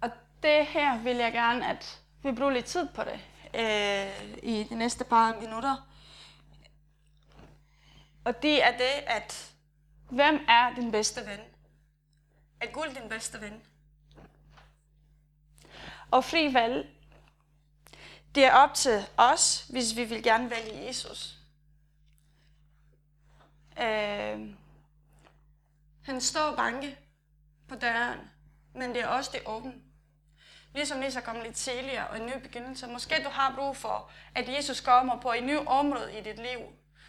Og 0.01 0.10
det 0.43 0.65
her 0.65 0.97
vil 0.97 1.17
jeg 1.17 1.32
gerne, 1.32 1.69
at 1.69 2.01
vi 2.23 2.32
bruger 2.32 2.51
lidt 2.51 2.65
tid 2.65 2.88
på 2.95 3.03
det 3.03 3.19
øh, 3.53 4.38
i 4.43 4.63
de 4.69 4.75
næste 4.75 5.03
par 5.03 5.36
minutter. 5.41 5.88
Og 8.25 8.41
det 8.41 8.63
er 8.63 8.71
det, 8.71 9.03
at 9.08 9.53
hvem 10.10 10.39
er 10.47 10.75
din 10.75 10.91
bedste 10.91 11.21
ven? 11.25 11.39
Er 12.62 12.71
Gud 12.71 12.95
din 13.01 13.10
bedste 13.10 13.41
ven? 13.41 13.62
Og 16.11 16.23
fri 16.23 16.53
valg, 16.53 16.89
det 18.35 18.45
er 18.45 18.53
op 18.53 18.73
til 18.73 19.05
os, 19.17 19.65
hvis 19.69 19.95
vi 19.95 20.03
vil 20.03 20.23
gerne 20.23 20.49
vælge 20.49 20.85
Jesus. 20.87 21.37
Øh, 23.79 24.49
han 26.03 26.21
står 26.21 26.55
banke 26.55 26.97
på 27.67 27.75
døren, 27.75 28.19
men 28.73 28.89
det 28.89 29.01
er 29.01 29.07
også 29.07 29.31
det 29.33 29.41
åbne. 29.45 29.73
Ligesom 30.73 31.01
Lisa 31.01 31.19
kom 31.21 31.41
lidt 31.43 31.55
tidligere 31.55 32.07
og 32.07 32.17
en 32.17 32.25
ny 32.25 32.41
begyndelse. 32.43 32.87
Måske 32.87 33.15
du 33.23 33.29
har 33.29 33.55
brug 33.55 33.77
for, 33.77 34.11
at 34.35 34.55
Jesus 34.57 34.81
kommer 34.81 35.21
på 35.21 35.31
et 35.31 35.43
nyt 35.43 35.67
område 35.67 36.19
i 36.19 36.21
dit 36.23 36.37
liv. 36.37 36.59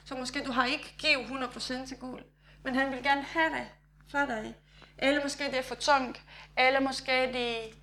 Så 0.05 0.15
måske 0.15 0.45
du 0.45 0.53
har 0.53 0.67
ikke 0.67 0.95
givet 0.99 1.27
100% 1.27 1.87
til 1.87 1.97
Gud. 1.99 2.21
Men 2.65 2.75
han 2.75 2.93
vil 2.93 3.03
gerne 3.03 3.23
have 3.23 3.51
det 3.51 3.69
fra 4.11 4.27
dig. 4.27 4.55
Eller 4.99 5.23
måske 5.23 5.45
det 5.45 5.59
er 5.59 5.63
for 5.63 5.75
tungt. 5.75 6.23
Eller 6.59 6.81
måske 6.81 7.33
det, 7.33 7.78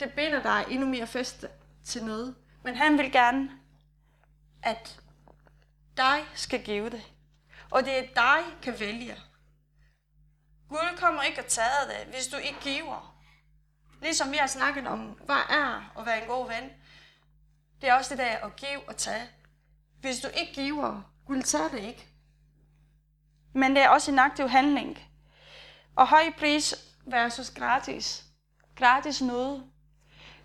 det 0.00 0.12
binder 0.12 0.42
dig 0.42 0.64
endnu 0.68 0.86
mere 0.88 1.06
fast 1.06 1.46
til 1.84 2.04
noget. 2.04 2.36
Men 2.62 2.76
han 2.76 2.98
vil 2.98 3.12
gerne, 3.12 3.50
at 4.62 5.00
dig 5.96 6.20
skal 6.34 6.64
give 6.64 6.90
det. 6.90 7.02
Og 7.70 7.84
det 7.84 7.98
er 7.98 8.06
dig 8.14 8.62
kan 8.62 8.80
vælge. 8.80 9.16
Gud 10.68 10.96
kommer 10.98 11.22
ikke 11.22 11.38
at 11.38 11.46
tage 11.46 11.86
det, 11.88 12.14
hvis 12.14 12.26
du 12.26 12.36
ikke 12.36 12.60
giver. 12.60 13.16
Ligesom 14.02 14.32
vi 14.32 14.36
har 14.36 14.46
snakket 14.46 14.86
om, 14.86 15.00
hvad 15.00 15.42
er 15.50 15.92
at 15.98 16.06
være 16.06 16.22
en 16.22 16.28
god 16.28 16.48
ven. 16.48 16.70
Det 17.80 17.88
er 17.88 17.94
også 17.94 18.10
det 18.10 18.18
der 18.18 18.46
at 18.46 18.56
give 18.56 18.88
og 18.88 18.96
tage. 18.96 19.28
Hvis 20.00 20.20
du 20.20 20.28
ikke 20.28 20.54
giver, 20.54 21.02
Gud 21.26 21.42
tager 21.42 21.68
det 21.68 21.80
ikke. 21.80 22.06
Men 23.52 23.76
det 23.76 23.82
er 23.82 23.88
også 23.88 24.10
en 24.10 24.18
aktiv 24.18 24.48
handling. 24.48 24.98
Og 25.96 26.08
høj 26.08 26.32
pris 26.38 26.74
versus 27.06 27.50
gratis. 27.50 28.24
Gratis 28.76 29.22
noget. 29.22 29.69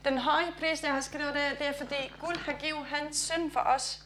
Den 0.06 0.18
høje 0.18 0.54
pris, 0.60 0.84
jeg 0.84 0.94
har 0.94 1.02
skrevet, 1.02 1.34
det 1.34 1.44
er, 1.44 1.54
det 1.56 1.68
er 1.68 1.74
fordi 1.78 1.96
Gud 2.20 2.36
har 2.46 2.54
givet 2.54 2.86
hans 2.86 3.18
søn 3.18 3.52
for 3.52 3.60
os. 3.60 4.04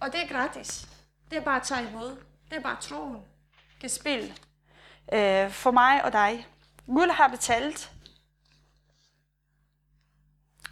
Og 0.00 0.12
det 0.12 0.22
er 0.22 0.28
gratis. 0.28 0.88
Det 1.30 1.38
er 1.38 1.42
bare 1.42 1.56
at 1.56 1.62
tage 1.62 1.88
imod. 1.88 2.16
Det 2.50 2.56
er 2.56 2.60
bare 2.60 2.76
troen. 2.80 3.22
Kan 3.80 3.90
spille 3.90 4.34
øh, 5.12 5.50
for 5.50 5.70
mig 5.70 6.04
og 6.04 6.12
dig. 6.12 6.46
Gud 6.86 7.12
har 7.12 7.28
betalt. 7.28 7.92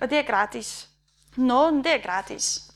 Og 0.01 0.11
det 0.11 0.19
er 0.19 0.23
gratis. 0.23 0.89
Nåden, 1.37 1.85
det 1.85 1.95
er 1.95 2.03
gratis. 2.03 2.68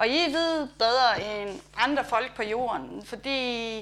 Og 0.00 0.08
I 0.08 0.32
ved 0.32 0.68
bedre 0.78 1.40
end 1.42 1.60
andre 1.76 2.04
folk 2.04 2.36
på 2.36 2.42
jorden, 2.42 3.06
fordi 3.06 3.78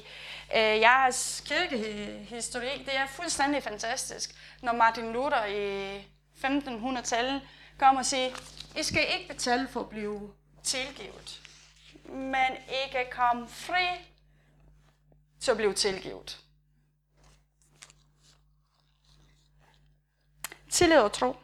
øh, 0.57 0.81
jeres 0.81 1.43
kirkehistorik, 1.47 2.87
det 2.87 2.97
er 2.97 3.07
fuldstændig 3.07 3.63
fantastisk. 3.63 4.35
Når 4.63 4.73
Martin 4.73 5.13
Luther 5.13 5.45
i 5.45 5.99
1500-tallet 6.45 7.43
kom 7.79 7.97
og 7.97 8.07
siger, 8.07 8.31
I 8.79 8.83
skal 8.83 9.07
ikke 9.19 9.29
betale 9.29 9.69
for 9.69 9.81
at 9.81 9.89
blive 9.89 10.33
tilgivet, 10.63 11.41
men 12.05 12.57
I 12.69 12.91
kan 12.93 13.07
komme 13.11 13.49
fri 13.49 13.87
til 15.41 15.51
at 15.51 15.57
blive 15.57 15.75
tilgivet. 15.75 16.39
Tillid 20.71 20.99
og 20.99 21.13
tro. 21.13 21.37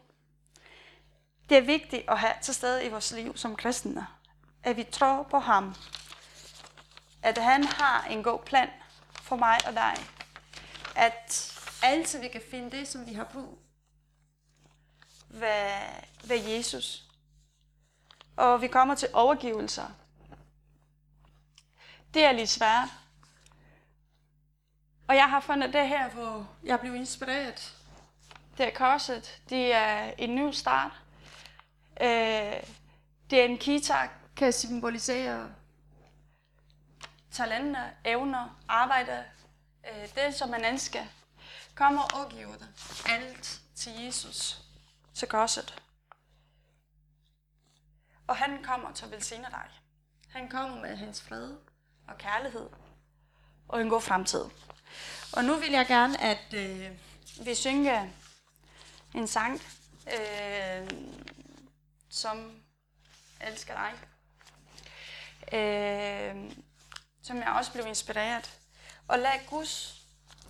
Det 1.49 1.57
er 1.57 1.63
vigtigt 1.63 2.09
at 2.09 2.19
have 2.19 2.35
til 2.43 2.55
stede 2.55 2.85
i 2.85 2.89
vores 2.89 3.13
liv 3.13 3.37
som 3.37 3.57
kristne. 3.57 4.07
At 4.65 4.77
vi 4.77 4.85
tror 4.85 5.23
på 5.23 5.39
ham. 5.39 5.75
At 7.23 7.39
han 7.39 7.65
har 7.65 8.05
en 8.05 8.23
god 8.23 8.39
plan 8.39 8.71
for 9.23 9.37
mig 9.37 9.59
og 9.67 9.73
dig. 9.73 9.95
At 10.97 11.53
altid 11.83 12.21
vi 12.21 12.29
kan 12.29 12.43
finde 12.51 12.71
det, 12.71 12.89
som 12.89 13.07
vi 13.07 13.13
har 13.13 13.25
brug 13.25 13.59
ved, 15.29 15.81
ved 16.25 16.37
Jesus. 16.37 17.05
Og 18.37 18.61
vi 18.63 18.67
kommer 18.67 18.95
til 18.95 19.09
overgivelser. 19.13 19.87
Det 22.15 22.25
er 22.25 22.33
lidt 22.33 22.51
svært. 22.51 22.89
Og 25.09 25.17
jeg 25.17 25.31
har 25.31 25.41
fundet 25.41 25.73
det 25.73 25.89
her, 25.89 26.11
hvor 26.11 26.49
jeg 26.65 26.81
blev 26.81 26.95
inspireret. 26.95 27.77
Det 28.59 28.67
er 28.67 28.71
korset. 28.71 29.41
Det 29.49 29.75
er 29.75 30.13
en 30.19 30.35
ny 30.35 30.51
start. 30.51 30.93
Øh, 32.01 32.63
det 33.31 33.41
er 33.41 33.45
en 33.45 33.59
kitak 33.59 34.11
kan 34.45 34.53
symbolisere 34.53 35.55
talenter, 37.31 37.91
evner, 38.05 38.61
arbejde. 38.69 39.25
Øh, 39.89 40.15
det, 40.15 40.35
som 40.35 40.49
man 40.49 40.65
ønsker. 40.65 41.05
Kom 41.75 41.99
og 41.99 42.05
overgive 42.15 42.53
det. 42.53 42.69
Alt 43.09 43.61
til 43.75 43.93
Jesus. 43.93 44.63
Til 45.15 45.29
korset. 45.29 45.83
Og 48.27 48.37
han 48.37 48.63
kommer 48.63 48.93
til 48.93 49.05
at 49.05 49.11
velsigne 49.11 49.47
dig. 49.51 49.71
Han 50.29 50.49
kommer 50.49 50.81
med 50.81 50.97
hans 50.97 51.23
fred 51.23 51.57
og 52.09 52.19
kærlighed 52.19 52.69
og 53.69 53.81
en 53.81 53.89
god 53.89 54.03
fremtid. 54.03 54.45
Og 55.33 55.45
nu 55.45 55.55
vil 55.55 55.71
jeg 55.71 55.87
gerne, 55.87 56.21
at 56.21 56.55
øh, 56.55 56.91
vi 57.45 57.55
synger 57.55 58.09
en 59.15 59.27
sang, 59.29 59.61
øh, 60.07 60.91
som 62.09 62.63
elsker 63.41 63.75
dig. 63.75 64.14
Øh, 65.55 66.53
som 67.23 67.37
jeg 67.37 67.49
også 67.49 67.73
blev 67.73 67.87
inspireret. 67.87 68.59
Og 69.09 69.19
lad 69.19 69.47
Guds 69.51 70.03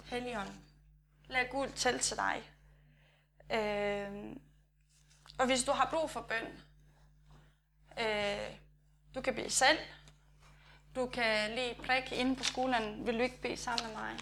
helligånd, 0.04 0.50
lad 1.28 1.48
Gud 1.50 1.68
tælle 1.68 2.00
til 2.00 2.16
dig. 2.16 2.50
Øh, 3.50 4.36
og 5.38 5.46
hvis 5.46 5.64
du 5.64 5.72
har 5.72 5.90
brug 5.90 6.10
for 6.10 6.20
bøn, 6.20 6.62
øh, 8.06 8.50
du 9.14 9.20
kan 9.20 9.34
bede 9.34 9.50
selv, 9.50 9.78
du 10.94 11.06
kan 11.06 11.50
lige 11.50 11.74
prikke 11.74 12.16
inde 12.16 12.36
på 12.36 12.44
skolen, 12.44 13.06
vil 13.06 13.14
du 13.14 13.22
ikke 13.22 13.40
bede 13.40 13.56
sammen 13.56 13.86
med 13.86 13.96
mig? 13.96 14.18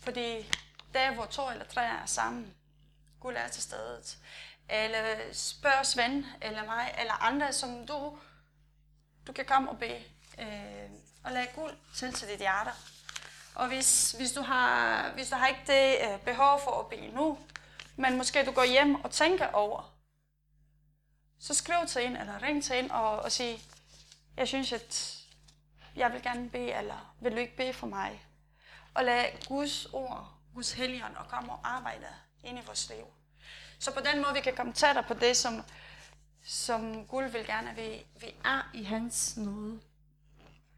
Fordi 0.00 0.52
der, 0.94 1.14
hvor 1.14 1.24
to 1.24 1.50
eller 1.50 1.64
tre 1.64 1.84
er 1.84 2.06
sammen, 2.06 2.54
Gud 3.20 3.32
er 3.32 3.48
til 3.48 3.62
stedet. 3.62 4.18
Eller 4.68 5.32
spørg 5.32 5.86
Svend 5.86 6.24
eller 6.42 6.64
mig, 6.64 6.94
eller 6.98 7.22
andre, 7.22 7.52
som 7.52 7.86
du, 7.86 8.18
du 9.26 9.32
kan 9.32 9.44
komme 9.44 9.70
og 9.70 9.78
bede. 9.78 10.04
Øh, 10.38 10.90
og 11.24 11.32
lade 11.32 11.46
guld 11.54 11.76
til 11.94 12.12
til 12.12 12.28
dit 12.28 12.38
hjerte. 12.38 12.70
Og 13.54 13.68
hvis, 13.68 14.12
hvis, 14.12 14.32
du 14.32 14.42
har, 14.42 15.10
hvis 15.14 15.28
du 15.28 15.36
har 15.36 15.46
ikke 15.46 15.62
det 15.66 16.12
øh, 16.12 16.20
behov 16.20 16.60
for 16.64 16.80
at 16.80 16.86
bede 16.86 17.14
nu, 17.14 17.38
men 17.96 18.16
måske 18.16 18.44
du 18.44 18.52
går 18.52 18.64
hjem 18.64 18.94
og 18.94 19.10
tænker 19.10 19.46
over, 19.46 19.94
så 21.40 21.54
skriv 21.54 21.86
til 21.88 22.06
en, 22.06 22.16
eller 22.16 22.42
ring 22.42 22.64
til 22.64 22.78
en 22.78 22.90
og, 22.90 23.18
og 23.18 23.32
sig, 23.32 23.62
jeg 24.36 24.48
synes, 24.48 24.72
at 24.72 25.18
jeg 25.96 26.12
vil 26.12 26.22
gerne 26.22 26.50
bede, 26.50 26.72
eller 26.72 27.14
vil 27.20 27.32
du 27.32 27.36
ikke 27.36 27.56
bede 27.56 27.72
for 27.72 27.86
mig? 27.86 28.26
Og 28.94 29.04
lad 29.04 29.24
Guds 29.48 29.86
ord, 29.86 30.32
Guds 30.54 30.72
helgen, 30.72 31.16
og 31.16 31.28
komme 31.28 31.52
og 31.52 31.60
arbejde 31.64 32.06
ind 32.44 32.58
i 32.58 32.62
vores 32.66 32.88
liv. 32.88 33.06
Så 33.78 33.94
på 33.94 34.00
den 34.00 34.22
måde, 34.22 34.34
vi 34.34 34.40
kan 34.40 34.56
komme 34.56 34.72
tættere 34.72 35.04
på 35.04 35.14
det, 35.14 35.36
som, 35.36 35.64
som 36.44 37.06
Gud 37.06 37.24
vil 37.24 37.46
gerne, 37.46 37.70
at 37.70 37.76
vi, 37.76 38.06
vi 38.20 38.34
er 38.44 38.70
i 38.74 38.82
hans 38.82 39.36
nåde. 39.36 39.80